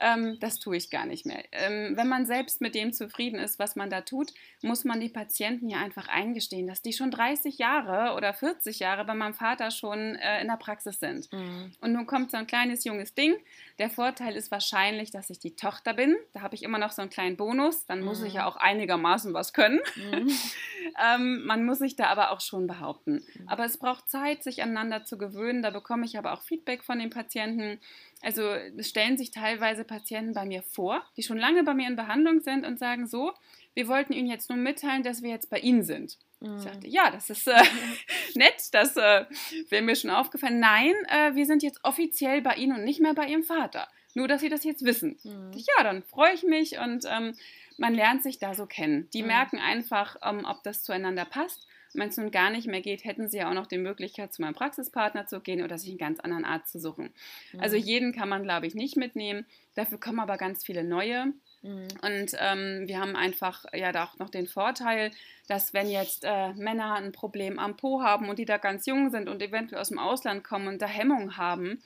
Ähm, 0.00 0.38
das 0.40 0.58
tue 0.58 0.76
ich 0.76 0.90
gar 0.90 1.06
nicht 1.06 1.26
mehr. 1.26 1.44
Ähm, 1.52 1.96
wenn 1.96 2.08
man 2.08 2.26
selbst 2.26 2.60
mit 2.60 2.74
dem 2.74 2.92
zufrieden 2.92 3.38
ist, 3.38 3.58
was 3.58 3.76
man 3.76 3.90
da 3.90 4.02
tut, 4.02 4.32
muss 4.62 4.84
man 4.84 5.00
die 5.00 5.08
Patienten 5.08 5.68
ja 5.68 5.78
einfach 5.78 6.08
eingestehen, 6.08 6.66
dass 6.66 6.82
die 6.82 6.92
schon 6.92 7.10
30 7.10 7.58
Jahre 7.58 8.14
oder 8.14 8.32
40 8.32 8.78
Jahre 8.78 9.04
bei 9.04 9.14
meinem 9.14 9.34
Vater 9.34 9.70
schon 9.70 10.16
äh, 10.16 10.40
in 10.40 10.48
der 10.48 10.56
Praxis 10.56 11.00
sind. 11.00 11.32
Mhm. 11.32 11.72
Und 11.80 11.92
nun 11.92 12.06
kommt 12.06 12.30
so 12.30 12.36
ein 12.36 12.46
kleines 12.46 12.84
junges 12.84 13.14
Ding. 13.14 13.34
Der 13.78 13.90
Vorteil 13.90 14.36
ist 14.36 14.50
wahrscheinlich, 14.50 15.10
dass 15.10 15.30
ich 15.30 15.38
die 15.38 15.56
Tochter 15.56 15.94
bin. 15.94 16.16
Da 16.32 16.42
habe 16.42 16.54
ich 16.54 16.62
immer 16.62 16.78
noch 16.78 16.92
so 16.92 17.02
einen 17.02 17.10
kleinen 17.10 17.36
Bonus. 17.36 17.86
Dann 17.86 18.02
muss 18.02 18.20
mhm. 18.20 18.26
ich 18.26 18.34
ja 18.34 18.46
auch 18.46 18.56
einigermaßen 18.56 19.34
was 19.34 19.52
können. 19.52 19.80
Mhm. 19.96 20.30
ähm, 21.14 21.44
man 21.44 21.64
muss 21.64 21.78
sich 21.78 21.96
da 21.96 22.06
aber 22.06 22.30
auch 22.30 22.40
schon 22.40 22.66
behaupten. 22.66 23.24
Mhm. 23.34 23.48
Aber 23.48 23.64
es 23.64 23.78
braucht 23.78 24.08
Zeit, 24.08 24.42
sich 24.42 24.62
aneinander 24.62 25.04
zu 25.04 25.18
gewöhnen. 25.18 25.62
Da 25.62 25.70
bekomme 25.70 26.04
ich 26.04 26.18
aber 26.18 26.32
auch 26.32 26.42
Feedback 26.42 26.84
von 26.84 26.98
den 26.98 27.10
Patienten. 27.10 27.80
Also 28.20 28.42
es 28.52 28.88
stellen 28.88 29.16
sich 29.16 29.30
teilweise 29.30 29.84
Patienten 29.84 30.34
bei 30.34 30.44
mir 30.44 30.62
vor, 30.62 31.04
die 31.16 31.22
schon 31.22 31.38
lange 31.38 31.62
bei 31.62 31.74
mir 31.74 31.86
in 31.86 31.96
Behandlung 31.96 32.40
sind 32.40 32.66
und 32.66 32.78
sagen 32.78 33.06
so, 33.06 33.32
wir 33.74 33.86
wollten 33.86 34.12
Ihnen 34.12 34.28
jetzt 34.28 34.48
nur 34.48 34.58
mitteilen, 34.58 35.04
dass 35.04 35.22
wir 35.22 35.30
jetzt 35.30 35.50
bei 35.50 35.60
Ihnen 35.60 35.84
sind. 35.84 36.18
Mhm. 36.40 36.56
Ich 36.56 36.62
sagte, 36.62 36.88
ja, 36.88 37.10
das 37.12 37.30
ist 37.30 37.46
äh, 37.46 37.62
nett, 38.34 38.56
das 38.72 38.96
äh, 38.96 39.24
wäre 39.68 39.82
mir 39.82 39.94
schon 39.94 40.10
aufgefallen. 40.10 40.58
Nein, 40.58 40.94
äh, 41.08 41.36
wir 41.36 41.46
sind 41.46 41.62
jetzt 41.62 41.84
offiziell 41.84 42.42
bei 42.42 42.54
Ihnen 42.54 42.76
und 42.76 42.84
nicht 42.84 43.00
mehr 43.00 43.14
bei 43.14 43.26
Ihrem 43.26 43.44
Vater. 43.44 43.86
Nur, 44.14 44.26
dass 44.26 44.40
Sie 44.40 44.48
das 44.48 44.64
jetzt 44.64 44.84
wissen. 44.84 45.16
Mhm. 45.22 45.52
Ja, 45.54 45.84
dann 45.84 46.02
freue 46.02 46.34
ich 46.34 46.42
mich 46.42 46.78
und 46.78 47.04
ähm, 47.08 47.36
man 47.76 47.94
lernt 47.94 48.24
sich 48.24 48.38
da 48.38 48.54
so 48.54 48.66
kennen. 48.66 49.08
Die 49.12 49.22
mhm. 49.22 49.28
merken 49.28 49.58
einfach, 49.58 50.16
ähm, 50.22 50.44
ob 50.44 50.64
das 50.64 50.82
zueinander 50.82 51.24
passt. 51.24 51.67
Wenn 51.94 52.08
es 52.08 52.16
nun 52.16 52.30
gar 52.30 52.50
nicht 52.50 52.66
mehr 52.66 52.80
geht, 52.80 53.04
hätten 53.04 53.28
sie 53.28 53.38
ja 53.38 53.48
auch 53.48 53.54
noch 53.54 53.66
die 53.66 53.78
Möglichkeit, 53.78 54.32
zu 54.32 54.42
meinem 54.42 54.54
Praxispartner 54.54 55.26
zu 55.26 55.40
gehen 55.40 55.62
oder 55.62 55.78
sich 55.78 55.90
einen 55.90 55.98
ganz 55.98 56.20
anderen 56.20 56.44
Arzt 56.44 56.72
zu 56.72 56.78
suchen. 56.78 57.12
Mhm. 57.52 57.60
Also 57.60 57.76
jeden 57.76 58.12
kann 58.12 58.28
man, 58.28 58.42
glaube 58.42 58.66
ich, 58.66 58.74
nicht 58.74 58.96
mitnehmen. 58.96 59.46
Dafür 59.74 59.98
kommen 59.98 60.20
aber 60.20 60.36
ganz 60.36 60.64
viele 60.64 60.84
neue. 60.84 61.32
Mhm. 61.62 61.88
Und 62.02 62.36
ähm, 62.38 62.84
wir 62.86 63.00
haben 63.00 63.16
einfach 63.16 63.64
ja 63.72 63.92
da 63.92 64.04
auch 64.04 64.18
noch 64.18 64.30
den 64.30 64.46
Vorteil, 64.46 65.10
dass 65.48 65.72
wenn 65.74 65.88
jetzt 65.88 66.24
äh, 66.24 66.52
Männer 66.54 66.94
ein 66.94 67.12
Problem 67.12 67.58
am 67.58 67.76
Po 67.76 68.02
haben 68.02 68.28
und 68.28 68.38
die 68.38 68.44
da 68.44 68.58
ganz 68.58 68.86
jung 68.86 69.10
sind 69.10 69.28
und 69.28 69.42
eventuell 69.42 69.80
aus 69.80 69.88
dem 69.88 69.98
Ausland 69.98 70.44
kommen 70.44 70.68
und 70.68 70.82
da 70.82 70.86
Hemmung 70.86 71.36
haben, 71.36 71.82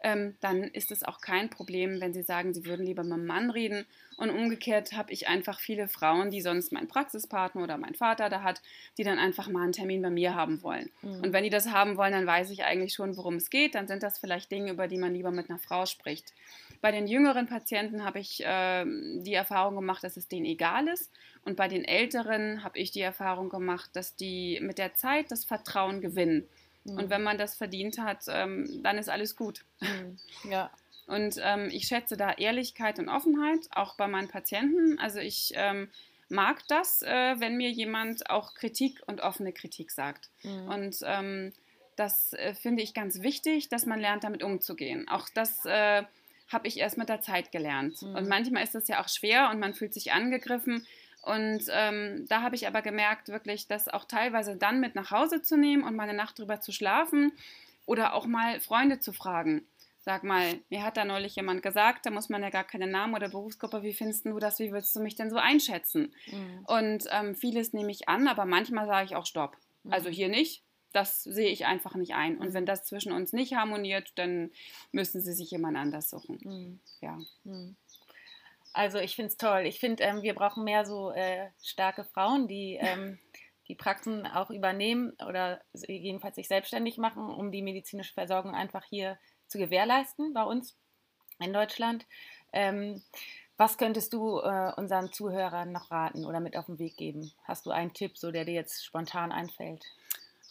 ähm, 0.00 0.36
dann 0.40 0.62
ist 0.62 0.92
es 0.92 1.02
auch 1.02 1.20
kein 1.20 1.50
Problem, 1.50 2.00
wenn 2.00 2.12
sie 2.12 2.22
sagen, 2.22 2.54
sie 2.54 2.64
würden 2.64 2.86
lieber 2.86 3.02
mit 3.02 3.14
einem 3.14 3.26
Mann 3.26 3.50
reden. 3.50 3.84
Und 4.16 4.30
umgekehrt 4.30 4.92
habe 4.92 5.12
ich 5.12 5.28
einfach 5.28 5.60
viele 5.60 5.88
Frauen, 5.88 6.30
die 6.30 6.40
sonst 6.40 6.72
mein 6.72 6.88
Praxispartner 6.88 7.62
oder 7.62 7.78
mein 7.78 7.94
Vater 7.94 8.28
da 8.28 8.42
hat, 8.42 8.60
die 8.96 9.04
dann 9.04 9.18
einfach 9.18 9.48
mal 9.48 9.62
einen 9.62 9.72
Termin 9.72 10.02
bei 10.02 10.10
mir 10.10 10.34
haben 10.34 10.62
wollen. 10.62 10.90
Mhm. 11.02 11.22
Und 11.22 11.32
wenn 11.32 11.44
die 11.44 11.50
das 11.50 11.70
haben 11.70 11.96
wollen, 11.96 12.12
dann 12.12 12.26
weiß 12.26 12.50
ich 12.50 12.64
eigentlich 12.64 12.94
schon, 12.94 13.16
worum 13.16 13.36
es 13.36 13.50
geht. 13.50 13.74
Dann 13.74 13.88
sind 13.88 14.02
das 14.02 14.18
vielleicht 14.18 14.50
Dinge, 14.50 14.72
über 14.72 14.88
die 14.88 14.98
man 14.98 15.14
lieber 15.14 15.30
mit 15.30 15.50
einer 15.50 15.58
Frau 15.58 15.86
spricht. 15.86 16.32
Bei 16.80 16.92
den 16.92 17.08
jüngeren 17.08 17.46
Patienten 17.46 18.04
habe 18.04 18.20
ich 18.20 18.44
äh, 18.44 18.84
die 18.84 19.34
Erfahrung 19.34 19.74
gemacht, 19.74 20.04
dass 20.04 20.16
es 20.16 20.28
denen 20.28 20.46
egal 20.46 20.86
ist. 20.88 21.10
Und 21.44 21.56
bei 21.56 21.66
den 21.66 21.84
älteren 21.84 22.62
habe 22.62 22.78
ich 22.78 22.92
die 22.92 23.00
Erfahrung 23.00 23.48
gemacht, 23.48 23.90
dass 23.94 24.14
die 24.14 24.60
mit 24.62 24.78
der 24.78 24.94
Zeit 24.94 25.30
das 25.30 25.44
Vertrauen 25.44 26.00
gewinnen. 26.00 26.48
Mhm. 26.88 26.98
Und 26.98 27.10
wenn 27.10 27.22
man 27.22 27.38
das 27.38 27.54
verdient 27.54 27.98
hat, 27.98 28.24
ähm, 28.28 28.82
dann 28.82 28.98
ist 28.98 29.08
alles 29.08 29.36
gut. 29.36 29.64
Mhm. 29.80 30.18
Ja. 30.50 30.70
Und 31.06 31.36
ähm, 31.42 31.68
ich 31.70 31.86
schätze 31.86 32.16
da 32.16 32.32
Ehrlichkeit 32.32 32.98
und 32.98 33.08
Offenheit, 33.08 33.60
auch 33.70 33.96
bei 33.96 34.06
meinen 34.06 34.28
Patienten. 34.28 34.98
Also 34.98 35.20
ich 35.20 35.52
ähm, 35.54 35.88
mag 36.28 36.62
das, 36.68 37.02
äh, 37.02 37.40
wenn 37.40 37.56
mir 37.56 37.70
jemand 37.70 38.28
auch 38.28 38.54
Kritik 38.54 39.00
und 39.06 39.22
offene 39.22 39.52
Kritik 39.52 39.90
sagt. 39.90 40.28
Mhm. 40.42 40.68
Und 40.68 40.96
ähm, 41.04 41.52
das 41.96 42.34
äh, 42.34 42.54
finde 42.54 42.82
ich 42.82 42.94
ganz 42.94 43.22
wichtig, 43.22 43.68
dass 43.68 43.86
man 43.86 44.00
lernt, 44.00 44.24
damit 44.24 44.42
umzugehen. 44.42 45.08
Auch 45.08 45.28
das 45.34 45.64
äh, 45.64 46.04
habe 46.48 46.68
ich 46.68 46.78
erst 46.78 46.98
mit 46.98 47.08
der 47.08 47.20
Zeit 47.20 47.52
gelernt. 47.52 48.02
Mhm. 48.02 48.14
Und 48.14 48.28
manchmal 48.28 48.62
ist 48.62 48.74
das 48.74 48.88
ja 48.88 49.02
auch 49.02 49.08
schwer 49.08 49.50
und 49.50 49.58
man 49.58 49.74
fühlt 49.74 49.94
sich 49.94 50.12
angegriffen. 50.12 50.86
Und 51.22 51.64
ähm, 51.70 52.26
da 52.28 52.42
habe 52.42 52.54
ich 52.54 52.66
aber 52.66 52.82
gemerkt, 52.82 53.28
wirklich, 53.28 53.66
das 53.66 53.88
auch 53.88 54.04
teilweise 54.04 54.56
dann 54.56 54.80
mit 54.80 54.94
nach 54.94 55.10
Hause 55.10 55.42
zu 55.42 55.56
nehmen 55.56 55.82
und 55.82 55.96
mal 55.96 56.04
eine 56.04 56.14
Nacht 56.14 56.38
drüber 56.38 56.60
zu 56.60 56.72
schlafen 56.72 57.32
oder 57.86 58.14
auch 58.14 58.26
mal 58.26 58.60
Freunde 58.60 58.98
zu 58.98 59.12
fragen. 59.12 59.66
Sag 60.00 60.24
mal, 60.24 60.60
mir 60.70 60.84
hat 60.84 60.96
da 60.96 61.04
neulich 61.04 61.36
jemand 61.36 61.62
gesagt, 61.62 62.06
da 62.06 62.10
muss 62.10 62.28
man 62.28 62.42
ja 62.42 62.50
gar 62.50 62.64
keine 62.64 62.86
Namen 62.86 63.14
oder 63.14 63.28
Berufsgruppe, 63.28 63.82
wie 63.82 63.92
findest 63.92 64.24
du 64.24 64.38
das, 64.38 64.58
wie 64.58 64.72
würdest 64.72 64.96
du 64.96 65.00
mich 65.00 65.16
denn 65.16 65.28
so 65.28 65.36
einschätzen? 65.36 66.14
Mhm. 66.26 66.64
Und 66.66 67.04
ähm, 67.10 67.34
vieles 67.34 67.72
nehme 67.72 67.90
ich 67.90 68.08
an, 68.08 68.26
aber 68.26 68.46
manchmal 68.46 68.86
sage 68.86 69.06
ich 69.06 69.16
auch 69.16 69.26
Stopp. 69.26 69.56
Mhm. 69.82 69.92
Also 69.92 70.08
hier 70.08 70.28
nicht, 70.28 70.62
das 70.92 71.22
sehe 71.24 71.50
ich 71.50 71.66
einfach 71.66 71.94
nicht 71.94 72.14
ein. 72.14 72.38
Und 72.38 72.54
wenn 72.54 72.64
das 72.64 72.84
zwischen 72.84 73.12
uns 73.12 73.32
nicht 73.32 73.54
harmoniert, 73.54 74.12
dann 74.14 74.50
müssen 74.92 75.20
sie 75.20 75.32
sich 75.32 75.50
jemand 75.50 75.76
anders 75.76 76.08
suchen. 76.08 76.38
Mhm. 76.42 76.80
Ja. 77.02 77.18
Also 78.78 78.98
ich 78.98 79.16
finde 79.16 79.30
es 79.30 79.36
toll. 79.36 79.62
Ich 79.66 79.80
finde, 79.80 80.04
ähm, 80.04 80.22
wir 80.22 80.36
brauchen 80.36 80.62
mehr 80.62 80.86
so 80.86 81.10
äh, 81.10 81.48
starke 81.60 82.04
Frauen, 82.04 82.46
die 82.46 82.78
ähm, 82.80 83.18
die 83.66 83.74
Praxen 83.74 84.24
auch 84.24 84.50
übernehmen 84.50 85.14
oder 85.28 85.60
jedenfalls 85.88 86.36
sich 86.36 86.46
selbstständig 86.46 86.96
machen, 86.96 87.28
um 87.28 87.50
die 87.50 87.60
medizinische 87.60 88.14
Versorgung 88.14 88.54
einfach 88.54 88.84
hier 88.84 89.18
zu 89.48 89.58
gewährleisten 89.58 90.32
bei 90.32 90.44
uns 90.44 90.76
in 91.40 91.52
Deutschland. 91.52 92.06
Ähm, 92.52 93.02
was 93.56 93.78
könntest 93.78 94.12
du 94.12 94.38
äh, 94.38 94.72
unseren 94.76 95.12
Zuhörern 95.12 95.72
noch 95.72 95.90
raten 95.90 96.24
oder 96.24 96.38
mit 96.38 96.56
auf 96.56 96.66
den 96.66 96.78
Weg 96.78 96.96
geben? 96.96 97.32
Hast 97.42 97.66
du 97.66 97.72
einen 97.72 97.92
Tipp, 97.92 98.16
so 98.16 98.30
der 98.30 98.44
dir 98.44 98.54
jetzt 98.54 98.84
spontan 98.84 99.32
einfällt? 99.32 99.84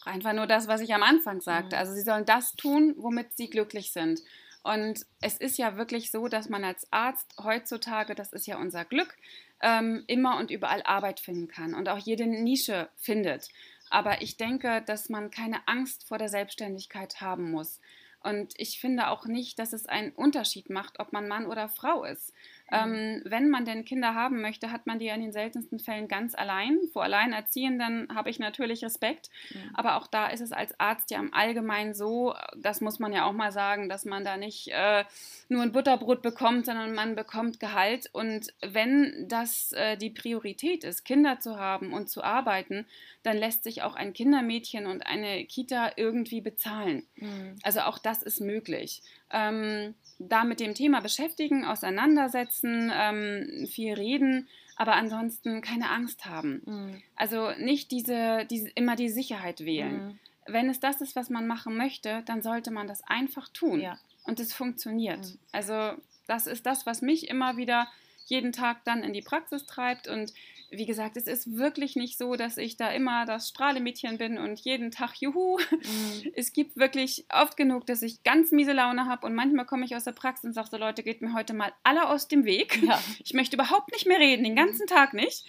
Einfach 0.04 0.34
nur 0.34 0.46
das, 0.46 0.68
was 0.68 0.82
ich 0.82 0.92
am 0.92 1.02
Anfang 1.02 1.40
sagte. 1.40 1.76
Mhm. 1.76 1.80
Also 1.80 1.94
sie 1.94 2.02
sollen 2.02 2.26
das 2.26 2.52
tun, 2.52 2.94
womit 2.98 3.34
sie 3.38 3.48
glücklich 3.48 3.90
sind. 3.90 4.20
Und 4.62 5.06
es 5.20 5.36
ist 5.38 5.58
ja 5.58 5.76
wirklich 5.76 6.10
so, 6.10 6.28
dass 6.28 6.48
man 6.48 6.64
als 6.64 6.86
Arzt 6.92 7.34
heutzutage, 7.42 8.14
das 8.14 8.32
ist 8.32 8.46
ja 8.46 8.58
unser 8.58 8.84
Glück, 8.84 9.16
ähm, 9.62 10.04
immer 10.06 10.38
und 10.38 10.50
überall 10.50 10.82
Arbeit 10.82 11.20
finden 11.20 11.48
kann 11.48 11.74
und 11.74 11.88
auch 11.88 11.98
jede 11.98 12.26
Nische 12.26 12.88
findet. 12.96 13.48
Aber 13.90 14.22
ich 14.22 14.36
denke, 14.36 14.82
dass 14.82 15.08
man 15.08 15.30
keine 15.30 15.66
Angst 15.66 16.06
vor 16.06 16.18
der 16.18 16.28
Selbstständigkeit 16.28 17.20
haben 17.20 17.50
muss. 17.50 17.80
Und 18.20 18.52
ich 18.56 18.80
finde 18.80 19.08
auch 19.08 19.26
nicht, 19.26 19.58
dass 19.58 19.72
es 19.72 19.86
einen 19.86 20.10
Unterschied 20.12 20.70
macht, 20.70 20.98
ob 20.98 21.12
man 21.12 21.28
Mann 21.28 21.46
oder 21.46 21.68
Frau 21.68 22.04
ist. 22.04 22.32
Mhm. 22.70 22.76
Ähm, 22.94 23.22
wenn 23.24 23.48
man 23.48 23.64
denn 23.64 23.84
Kinder 23.84 24.14
haben 24.14 24.40
möchte, 24.40 24.70
hat 24.70 24.86
man 24.86 24.98
die 24.98 25.08
in 25.08 25.20
den 25.20 25.32
seltensten 25.32 25.78
Fällen 25.78 26.08
ganz 26.08 26.34
allein. 26.34 26.78
Vor 26.92 27.02
Alleinerziehenden 27.02 28.08
habe 28.14 28.30
ich 28.30 28.38
natürlich 28.38 28.84
Respekt. 28.84 29.30
Mhm. 29.50 29.70
Aber 29.74 29.96
auch 29.96 30.06
da 30.06 30.28
ist 30.28 30.40
es 30.40 30.52
als 30.52 30.78
Arzt 30.78 31.10
ja 31.10 31.18
im 31.18 31.32
Allgemeinen 31.32 31.94
so, 31.94 32.34
das 32.56 32.80
muss 32.80 32.98
man 32.98 33.12
ja 33.12 33.24
auch 33.24 33.32
mal 33.32 33.52
sagen, 33.52 33.88
dass 33.88 34.04
man 34.04 34.24
da 34.24 34.36
nicht 34.36 34.68
äh, 34.68 35.04
nur 35.48 35.62
ein 35.62 35.72
Butterbrot 35.72 36.22
bekommt, 36.22 36.66
sondern 36.66 36.94
man 36.94 37.14
bekommt 37.14 37.60
Gehalt. 37.60 38.10
Und 38.12 38.52
wenn 38.60 39.26
das 39.28 39.72
äh, 39.72 39.96
die 39.96 40.10
Priorität 40.10 40.84
ist, 40.84 41.04
Kinder 41.04 41.40
zu 41.40 41.58
haben 41.58 41.92
und 41.92 42.10
zu 42.10 42.22
arbeiten, 42.22 42.86
dann 43.22 43.36
lässt 43.36 43.64
sich 43.64 43.82
auch 43.82 43.94
ein 43.94 44.12
Kindermädchen 44.12 44.86
und 44.86 45.06
eine 45.06 45.44
Kita 45.44 45.92
irgendwie 45.96 46.40
bezahlen. 46.40 47.06
Mhm. 47.16 47.56
Also 47.62 47.80
auch 47.80 47.98
das 47.98 48.22
ist 48.22 48.40
möglich. 48.40 49.02
Ähm, 49.30 49.94
da 50.18 50.44
mit 50.44 50.60
dem 50.60 50.74
Thema 50.74 51.00
beschäftigen, 51.00 51.64
auseinandersetzen, 51.64 52.57
ähm, 52.64 53.66
viel 53.66 53.94
reden, 53.94 54.48
aber 54.76 54.94
ansonsten 54.94 55.60
keine 55.60 55.90
Angst 55.90 56.26
haben. 56.26 56.62
Mhm. 56.64 57.02
Also 57.16 57.50
nicht 57.58 57.90
diese, 57.90 58.46
diese, 58.50 58.68
immer 58.70 58.96
die 58.96 59.08
Sicherheit 59.08 59.64
wählen. 59.64 60.06
Mhm. 60.06 60.18
Wenn 60.46 60.70
es 60.70 60.80
das 60.80 61.00
ist, 61.00 61.16
was 61.16 61.30
man 61.30 61.46
machen 61.46 61.76
möchte, 61.76 62.22
dann 62.26 62.42
sollte 62.42 62.70
man 62.70 62.86
das 62.86 63.02
einfach 63.04 63.48
tun. 63.48 63.80
Ja. 63.80 63.98
Und 64.24 64.40
es 64.40 64.54
funktioniert. 64.54 65.20
Mhm. 65.20 65.38
Also 65.52 65.92
das 66.26 66.46
ist 66.46 66.66
das, 66.66 66.86
was 66.86 67.02
mich 67.02 67.28
immer 67.28 67.56
wieder 67.56 67.88
jeden 68.26 68.52
Tag 68.52 68.84
dann 68.84 69.02
in 69.02 69.12
die 69.12 69.22
Praxis 69.22 69.66
treibt 69.66 70.06
und 70.06 70.32
wie 70.70 70.86
gesagt, 70.86 71.16
es 71.16 71.26
ist 71.26 71.56
wirklich 71.56 71.96
nicht 71.96 72.18
so, 72.18 72.36
dass 72.36 72.56
ich 72.58 72.76
da 72.76 72.90
immer 72.90 73.24
das 73.24 73.48
Strahlemädchen 73.48 74.18
bin 74.18 74.38
und 74.38 74.60
jeden 74.60 74.90
Tag 74.90 75.14
Juhu. 75.20 75.58
Mhm. 75.70 76.32
Es 76.34 76.52
gibt 76.52 76.76
wirklich 76.76 77.26
oft 77.32 77.56
genug, 77.56 77.86
dass 77.86 78.02
ich 78.02 78.22
ganz 78.22 78.52
miese 78.52 78.72
Laune 78.72 79.06
habe 79.06 79.26
und 79.26 79.34
manchmal 79.34 79.64
komme 79.64 79.84
ich 79.84 79.96
aus 79.96 80.04
der 80.04 80.12
Praxis 80.12 80.44
und 80.44 80.52
sage 80.52 80.68
so, 80.70 80.76
Leute, 80.76 81.02
geht 81.02 81.22
mir 81.22 81.32
heute 81.32 81.54
mal 81.54 81.72
alle 81.82 82.08
aus 82.08 82.28
dem 82.28 82.44
Weg. 82.44 82.82
Ja. 82.82 83.00
Ich 83.24 83.34
möchte 83.34 83.56
überhaupt 83.56 83.92
nicht 83.92 84.06
mehr 84.06 84.18
reden, 84.18 84.44
den 84.44 84.56
ganzen 84.56 84.86
Tag 84.86 85.14
nicht. 85.14 85.44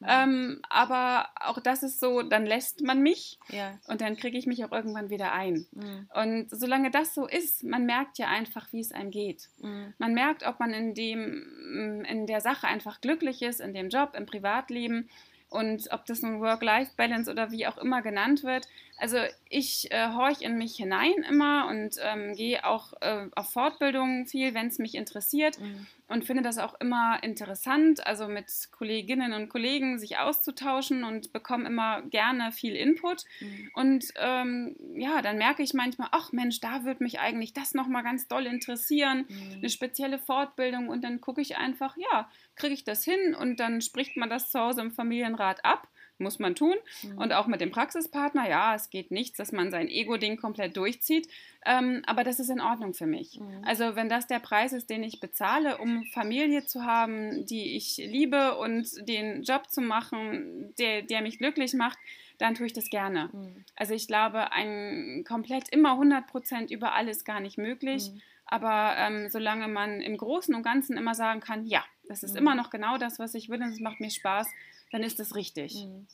Mhm. 0.00 0.06
Ähm, 0.08 0.62
aber 0.68 1.28
auch 1.40 1.60
das 1.60 1.82
ist 1.82 2.00
so, 2.00 2.22
dann 2.22 2.46
lässt 2.46 2.82
man 2.82 3.02
mich 3.02 3.38
ja. 3.48 3.78
und 3.88 4.00
dann 4.00 4.16
kriege 4.16 4.36
ich 4.38 4.46
mich 4.46 4.64
auch 4.64 4.72
irgendwann 4.72 5.10
wieder 5.10 5.32
ein. 5.32 5.66
Mhm. 5.72 6.08
Und 6.14 6.50
solange 6.50 6.90
das 6.90 7.14
so 7.14 7.26
ist, 7.26 7.64
man 7.64 7.86
merkt 7.86 8.18
ja 8.18 8.28
einfach, 8.28 8.72
wie 8.72 8.80
es 8.80 8.92
einem 8.92 9.10
geht. 9.10 9.48
Mhm. 9.60 9.94
Man 9.98 10.14
merkt, 10.14 10.46
ob 10.46 10.60
man 10.60 10.72
in 10.72 10.94
dem, 10.94 12.04
in 12.08 12.26
der 12.26 12.40
Sache 12.40 12.66
einfach 12.66 13.00
glücklich 13.00 13.42
ist, 13.42 13.60
in 13.60 13.74
dem 13.74 13.88
Job, 13.88 14.14
im 14.14 14.26
Privatleben 14.26 15.08
und 15.48 15.92
ob 15.92 16.04
das 16.06 16.22
nun 16.22 16.40
Work-Life-Balance 16.40 17.30
oder 17.30 17.50
wie 17.50 17.66
auch 17.66 17.78
immer 17.78 18.02
genannt 18.02 18.42
wird. 18.42 18.68
Also 18.98 19.18
ich 19.50 19.92
äh, 19.92 20.08
horch 20.14 20.40
in 20.40 20.56
mich 20.56 20.76
hinein 20.76 21.14
immer 21.28 21.68
und 21.68 21.96
ähm, 22.02 22.34
gehe 22.34 22.64
auch 22.64 22.94
äh, 23.00 23.26
auf 23.34 23.52
Fortbildungen 23.52 24.26
viel, 24.26 24.54
wenn 24.54 24.68
es 24.68 24.78
mich 24.78 24.94
interessiert 24.94 25.60
mhm. 25.60 25.86
und 26.08 26.24
finde 26.24 26.42
das 26.42 26.56
auch 26.56 26.80
immer 26.80 27.22
interessant, 27.22 28.06
also 28.06 28.26
mit 28.26 28.46
Kolleginnen 28.72 29.34
und 29.34 29.50
Kollegen 29.50 29.98
sich 29.98 30.16
auszutauschen 30.16 31.04
und 31.04 31.34
bekomme 31.34 31.66
immer 31.66 32.02
gerne 32.02 32.52
viel 32.52 32.74
Input. 32.74 33.24
Mhm. 33.40 33.70
Und 33.74 34.06
ähm, 34.16 34.76
ja, 34.94 35.20
dann 35.20 35.36
merke 35.36 35.62
ich 35.62 35.74
manchmal, 35.74 36.08
ach 36.12 36.32
Mensch, 36.32 36.60
da 36.60 36.84
würde 36.84 37.04
mich 37.04 37.20
eigentlich 37.20 37.52
das 37.52 37.74
nochmal 37.74 38.02
ganz 38.02 38.28
doll 38.28 38.46
interessieren, 38.46 39.26
mhm. 39.28 39.58
eine 39.58 39.68
spezielle 39.68 40.18
Fortbildung 40.18 40.88
und 40.88 41.04
dann 41.04 41.20
gucke 41.20 41.42
ich 41.42 41.58
einfach, 41.58 41.96
ja, 41.98 42.30
kriege 42.56 42.74
ich 42.74 42.84
das 42.84 43.04
hin 43.04 43.34
und 43.34 43.60
dann 43.60 43.80
spricht 43.80 44.16
man 44.16 44.30
das 44.30 44.50
zu 44.50 44.58
Hause 44.58 44.80
im 44.80 44.90
Familienrat 44.90 45.64
ab 45.64 45.88
muss 46.18 46.38
man 46.38 46.54
tun. 46.54 46.76
Mhm. 47.02 47.18
Und 47.18 47.32
auch 47.32 47.46
mit 47.46 47.60
dem 47.60 47.70
Praxispartner, 47.70 48.48
ja, 48.48 48.74
es 48.74 48.90
geht 48.90 49.10
nichts, 49.10 49.36
dass 49.36 49.52
man 49.52 49.70
sein 49.70 49.88
Ego-Ding 49.88 50.36
komplett 50.36 50.76
durchzieht. 50.76 51.28
Ähm, 51.64 52.02
aber 52.06 52.24
das 52.24 52.40
ist 52.40 52.50
in 52.50 52.60
Ordnung 52.60 52.94
für 52.94 53.06
mich. 53.06 53.38
Mhm. 53.40 53.62
Also 53.64 53.96
wenn 53.96 54.08
das 54.08 54.26
der 54.26 54.38
Preis 54.38 54.72
ist, 54.72 54.88
den 54.88 55.02
ich 55.02 55.20
bezahle, 55.20 55.78
um 55.78 56.04
Familie 56.06 56.64
zu 56.64 56.84
haben, 56.84 57.44
die 57.46 57.76
ich 57.76 57.96
liebe 57.98 58.56
und 58.56 58.88
den 59.08 59.42
Job 59.42 59.70
zu 59.70 59.80
machen, 59.80 60.74
der, 60.78 61.02
der 61.02 61.22
mich 61.22 61.38
glücklich 61.38 61.74
macht, 61.74 61.98
dann 62.38 62.54
tue 62.54 62.66
ich 62.66 62.72
das 62.72 62.90
gerne. 62.90 63.30
Mhm. 63.32 63.64
Also 63.76 63.94
ich 63.94 64.06
glaube, 64.06 64.52
ein 64.52 65.24
komplett 65.26 65.68
immer 65.70 65.92
100 65.92 66.26
Prozent 66.26 66.70
über 66.70 66.94
alles 66.94 67.24
gar 67.24 67.40
nicht 67.40 67.58
möglich. 67.58 68.10
Mhm. 68.12 68.20
Aber 68.48 68.94
ähm, 68.96 69.28
solange 69.28 69.66
man 69.66 70.00
im 70.00 70.16
Großen 70.16 70.54
und 70.54 70.62
Ganzen 70.62 70.96
immer 70.96 71.16
sagen 71.16 71.40
kann, 71.40 71.66
ja, 71.66 71.84
das 72.08 72.22
ist 72.22 72.32
mhm. 72.32 72.38
immer 72.38 72.54
noch 72.54 72.70
genau 72.70 72.98
das, 72.98 73.18
was 73.18 73.34
ich 73.34 73.48
will 73.48 73.62
und 73.62 73.70
es 73.70 73.80
macht 73.80 74.00
mir 74.00 74.10
Spaß, 74.10 74.48
dann 74.92 75.02
ist 75.02 75.18
das 75.18 75.34
richtig. 75.34 75.74
Mhm. 75.74 76.06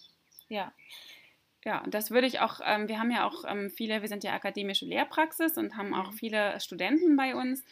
Ja. 0.49 0.73
Ja, 1.65 1.79
und 1.85 1.95
das 1.95 2.11
würde 2.11 2.27
ich 2.27 2.41
auch, 2.41 2.61
ähm, 2.65 2.89
wir 2.89 2.99
haben 2.99 3.13
ja 3.13 3.25
auch 3.25 3.45
ähm, 3.47 3.71
viele, 3.71 4.03
wir 4.03 4.09
sind 4.09 4.25
ja 4.25 4.33
akademische 4.33 4.85
Lehrpraxis 4.85 5.57
und 5.57 5.77
haben 5.77 5.95
auch 5.95 6.11
mhm. 6.11 6.17
viele 6.17 6.61
Studenten 6.61 7.17
bei 7.17 7.37
uns. 7.37 7.65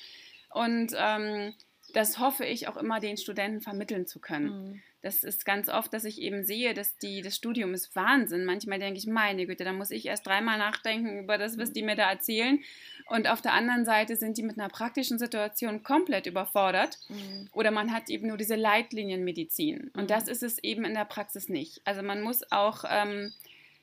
Und 0.50 0.92
ähm, 0.96 1.54
das 1.92 2.18
hoffe 2.18 2.44
ich 2.44 2.68
auch 2.68 2.76
immer 2.76 3.00
den 3.00 3.16
Studenten 3.16 3.60
vermitteln 3.60 4.06
zu 4.06 4.18
können. 4.18 4.48
Mhm. 4.48 4.82
Das 5.02 5.24
ist 5.24 5.46
ganz 5.46 5.70
oft, 5.70 5.94
dass 5.94 6.04
ich 6.04 6.20
eben 6.20 6.44
sehe, 6.44 6.74
dass 6.74 6.98
die, 6.98 7.22
das 7.22 7.34
Studium 7.34 7.72
ist 7.72 7.96
Wahnsinn. 7.96 8.44
Manchmal 8.44 8.78
denke 8.78 8.98
ich, 8.98 9.06
meine 9.06 9.46
Güte, 9.46 9.64
da 9.64 9.72
muss 9.72 9.90
ich 9.90 10.04
erst 10.04 10.26
dreimal 10.26 10.58
nachdenken 10.58 11.20
über 11.20 11.38
das, 11.38 11.56
was 11.56 11.70
mhm. 11.70 11.74
die 11.74 11.82
mir 11.82 11.96
da 11.96 12.10
erzählen. 12.10 12.58
Und 13.06 13.28
auf 13.28 13.40
der 13.40 13.54
anderen 13.54 13.84
Seite 13.86 14.16
sind 14.16 14.36
die 14.36 14.42
mit 14.42 14.58
einer 14.58 14.68
praktischen 14.68 15.18
Situation 15.18 15.82
komplett 15.82 16.26
überfordert. 16.26 16.98
Mhm. 17.08 17.48
Oder 17.52 17.70
man 17.70 17.92
hat 17.92 18.10
eben 18.10 18.28
nur 18.28 18.36
diese 18.36 18.56
Leitlinienmedizin. 18.56 19.90
Und 19.94 20.02
mhm. 20.02 20.08
das 20.08 20.28
ist 20.28 20.42
es 20.42 20.58
eben 20.58 20.84
in 20.84 20.94
der 20.94 21.06
Praxis 21.06 21.48
nicht. 21.48 21.80
Also 21.86 22.02
man 22.02 22.20
muss 22.20 22.42
auch 22.52 22.84
ähm, 22.88 23.32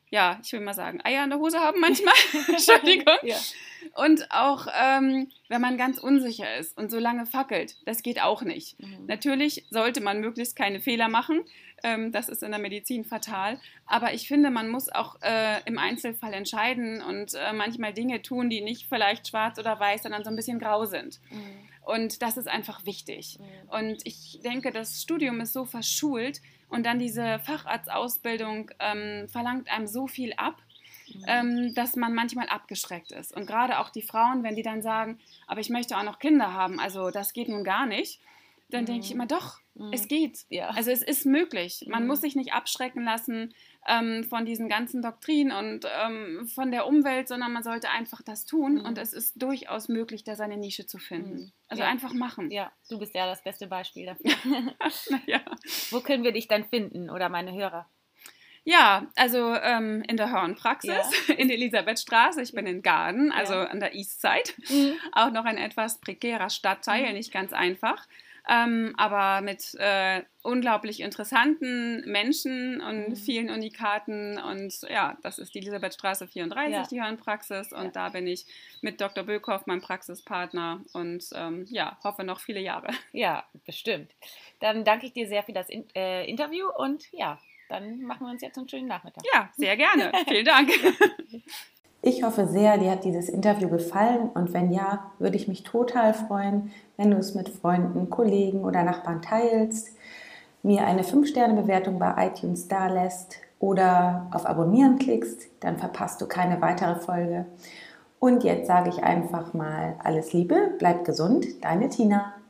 ja, 0.09 0.39
ich 0.43 0.53
will 0.53 0.61
mal 0.61 0.73
sagen, 0.73 1.01
Eier 1.03 1.23
in 1.23 1.29
der 1.29 1.39
Hose 1.39 1.59
haben 1.59 1.79
manchmal. 1.79 2.13
Entschuldigung. 2.47 3.17
Ja. 3.23 3.37
Und 3.95 4.31
auch, 4.31 4.67
ähm, 4.79 5.29
wenn 5.49 5.61
man 5.61 5.77
ganz 5.77 5.97
unsicher 5.97 6.57
ist 6.57 6.77
und 6.77 6.91
so 6.91 6.99
lange 6.99 7.25
fackelt, 7.25 7.75
das 7.85 8.03
geht 8.03 8.21
auch 8.21 8.41
nicht. 8.41 8.79
Mhm. 8.79 9.05
Natürlich 9.07 9.65
sollte 9.69 10.01
man 10.01 10.21
möglichst 10.21 10.55
keine 10.55 10.79
Fehler 10.79 11.09
machen. 11.09 11.43
Ähm, 11.83 12.11
das 12.11 12.29
ist 12.29 12.43
in 12.43 12.51
der 12.51 12.59
Medizin 12.59 13.03
fatal. 13.03 13.59
Aber 13.85 14.13
ich 14.13 14.27
finde, 14.27 14.49
man 14.49 14.69
muss 14.69 14.89
auch 14.89 15.21
äh, 15.21 15.61
im 15.65 15.77
Einzelfall 15.77 16.33
entscheiden 16.33 17.01
und 17.01 17.33
äh, 17.33 17.53
manchmal 17.53 17.93
Dinge 17.93 18.21
tun, 18.21 18.49
die 18.49 18.61
nicht 18.61 18.87
vielleicht 18.87 19.27
schwarz 19.27 19.59
oder 19.59 19.79
weiß, 19.79 20.03
sondern 20.03 20.23
so 20.23 20.29
ein 20.29 20.35
bisschen 20.35 20.59
grau 20.59 20.85
sind. 20.85 21.19
Mhm. 21.29 21.67
Und 21.85 22.21
das 22.21 22.37
ist 22.37 22.47
einfach 22.47 22.85
wichtig. 22.85 23.39
Mhm. 23.39 23.69
Und 23.69 24.01
ich 24.05 24.39
denke, 24.43 24.71
das 24.71 25.01
Studium 25.01 25.39
ist 25.41 25.53
so 25.53 25.65
verschult, 25.65 26.41
und 26.69 26.85
dann 26.85 26.99
diese 26.99 27.39
Facharztausbildung 27.39 28.71
ähm, 28.79 29.27
verlangt 29.29 29.69
einem 29.69 29.87
so 29.87 30.07
viel 30.07 30.33
ab, 30.33 30.61
mhm. 31.13 31.23
ähm, 31.27 31.73
dass 31.75 31.95
man 31.95 32.13
manchmal 32.13 32.47
abgeschreckt 32.49 33.11
ist. 33.11 33.35
Und 33.35 33.47
gerade 33.47 33.79
auch 33.79 33.89
die 33.89 34.01
Frauen, 34.01 34.43
wenn 34.43 34.55
die 34.55 34.63
dann 34.63 34.81
sagen, 34.81 35.19
aber 35.47 35.61
ich 35.61 35.69
möchte 35.69 35.97
auch 35.97 36.03
noch 36.03 36.19
Kinder 36.19 36.53
haben, 36.53 36.79
also 36.79 37.09
das 37.09 37.33
geht 37.33 37.49
nun 37.49 37.63
gar 37.63 37.85
nicht, 37.85 38.19
dann 38.69 38.81
mhm. 38.81 38.87
denke 38.87 39.05
ich 39.05 39.11
immer, 39.11 39.27
doch, 39.27 39.59
mhm. 39.75 39.93
es 39.93 40.07
geht. 40.07 40.45
Ja. 40.49 40.69
Also 40.69 40.91
es 40.91 41.01
ist 41.01 41.25
möglich. 41.25 41.85
Man 41.87 42.03
mhm. 42.03 42.07
muss 42.07 42.21
sich 42.21 42.35
nicht 42.35 42.53
abschrecken 42.53 43.03
lassen 43.03 43.53
ähm, 43.87 44.23
von 44.23 44.45
diesen 44.45 44.67
ganzen 44.67 45.01
Doktrinen 45.01 45.51
und 45.51 45.87
ähm, 46.03 46.47
von 46.47 46.71
der 46.71 46.87
Umwelt, 46.87 47.27
sondern 47.27 47.53
man 47.53 47.63
sollte 47.63 47.89
einfach 47.89 48.21
das 48.21 48.45
tun 48.45 48.75
mhm. 48.75 48.81
und 48.81 48.97
es 48.97 49.13
ist 49.13 49.41
durchaus 49.41 49.87
möglich, 49.87 50.23
da 50.23 50.35
seine 50.35 50.57
Nische 50.57 50.85
zu 50.85 50.97
finden. 50.97 51.35
Mhm. 51.35 51.51
Also 51.67 51.83
ja. 51.83 51.89
einfach 51.89 52.13
machen. 52.13 52.51
Ja, 52.51 52.71
du 52.89 52.99
bist 52.99 53.15
ja 53.15 53.25
das 53.25 53.43
beste 53.43 53.67
Beispiel 53.67 54.05
dafür. 54.05 54.31
ja. 55.25 55.41
Wo 55.91 56.01
können 56.01 56.23
wir 56.23 56.31
dich 56.31 56.47
dann 56.47 56.65
finden 56.65 57.09
oder 57.09 57.29
meine 57.29 57.53
Hörer? 57.53 57.89
Ja, 58.63 59.07
also 59.15 59.55
ähm, 59.55 60.03
in 60.09 60.17
der 60.17 60.29
Hörnpraxis 60.29 61.27
ja. 61.27 61.35
in 61.37 61.49
Elisabethstraße. 61.49 62.41
Ich 62.41 62.51
bin 62.51 62.67
in 62.67 62.81
Garden, 62.81 63.31
also 63.31 63.53
ja. 63.53 63.63
an 63.63 63.79
der 63.79 63.95
Eastside. 63.95 64.51
Mhm. 64.67 64.97
Auch 65.13 65.31
noch 65.31 65.45
ein 65.45 65.57
etwas 65.57 66.01
prekärer 66.01 66.49
Stadtteil, 66.49 67.07
mhm. 67.07 67.13
nicht 67.13 67.31
ganz 67.31 67.53
einfach 67.53 68.05
ähm, 68.49 68.93
aber 68.97 69.41
mit 69.41 69.75
äh, 69.77 70.23
unglaublich 70.43 71.01
interessanten 71.01 72.09
Menschen 72.09 72.81
und 72.81 73.09
mhm. 73.09 73.15
vielen 73.15 73.49
Unikaten. 73.49 74.39
Und 74.39 74.81
ja, 74.89 75.17
das 75.21 75.39
ist 75.39 75.53
die 75.53 75.59
Elisabethstraße 75.59 76.27
34, 76.27 76.73
ja. 76.73 76.83
die 76.83 77.01
Hirnpraxis. 77.01 77.73
Und 77.73 77.85
ja. 77.85 77.91
da 77.91 78.09
bin 78.09 78.27
ich 78.27 78.45
mit 78.81 79.01
Dr. 79.01 79.23
Böckhoff, 79.23 79.65
meinem 79.65 79.81
Praxispartner. 79.81 80.81
Und 80.93 81.25
ähm, 81.35 81.65
ja, 81.69 81.97
hoffe 82.03 82.23
noch 82.23 82.39
viele 82.39 82.61
Jahre. 82.61 82.87
Ja, 83.13 83.45
bestimmt. 83.65 84.11
Dann 84.59 84.83
danke 84.83 85.07
ich 85.07 85.13
dir 85.13 85.27
sehr 85.27 85.41
für 85.41 85.53
das 85.53 85.69
in 85.69 85.85
äh, 85.95 86.29
Interview 86.29 86.67
und 86.77 87.11
ja, 87.11 87.39
dann 87.67 88.01
machen 88.01 88.25
wir 88.25 88.31
uns 88.31 88.41
jetzt 88.41 88.57
einen 88.57 88.69
schönen 88.69 88.87
Nachmittag. 88.87 89.23
Ja, 89.33 89.49
sehr 89.57 89.75
gerne. 89.75 90.11
Vielen 90.27 90.45
Dank. 90.45 90.69
Ich 92.09 92.23
hoffe 92.23 92.47
sehr, 92.47 92.77
dir 92.77 92.91
hat 92.91 93.03
dieses 93.03 93.27
Interview 93.27 93.67
gefallen 93.67 94.29
und 94.33 94.53
wenn 94.53 94.71
ja, 94.71 95.11
würde 95.19 95.35
ich 95.35 95.49
mich 95.49 95.63
total 95.63 96.13
freuen, 96.13 96.71
wenn 96.95 97.11
du 97.11 97.17
es 97.17 97.35
mit 97.35 97.49
Freunden, 97.49 98.09
Kollegen 98.09 98.63
oder 98.63 98.83
Nachbarn 98.83 99.21
teilst, 99.21 99.89
mir 100.63 100.85
eine 100.85 101.01
5-Sterne-Bewertung 101.01 101.99
bei 101.99 102.13
iTunes 102.27 102.69
dalässt 102.69 103.39
oder 103.59 104.27
auf 104.31 104.45
Abonnieren 104.45 104.97
klickst, 104.97 105.49
dann 105.59 105.79
verpasst 105.79 106.21
du 106.21 106.27
keine 106.27 106.61
weitere 106.61 106.95
Folge. 106.95 107.45
Und 108.19 108.45
jetzt 108.45 108.67
sage 108.67 108.87
ich 108.87 109.03
einfach 109.03 109.53
mal 109.53 109.95
alles 110.01 110.31
Liebe, 110.31 110.75
bleib 110.79 111.03
gesund, 111.03 111.45
deine 111.61 111.89
Tina. 111.89 112.36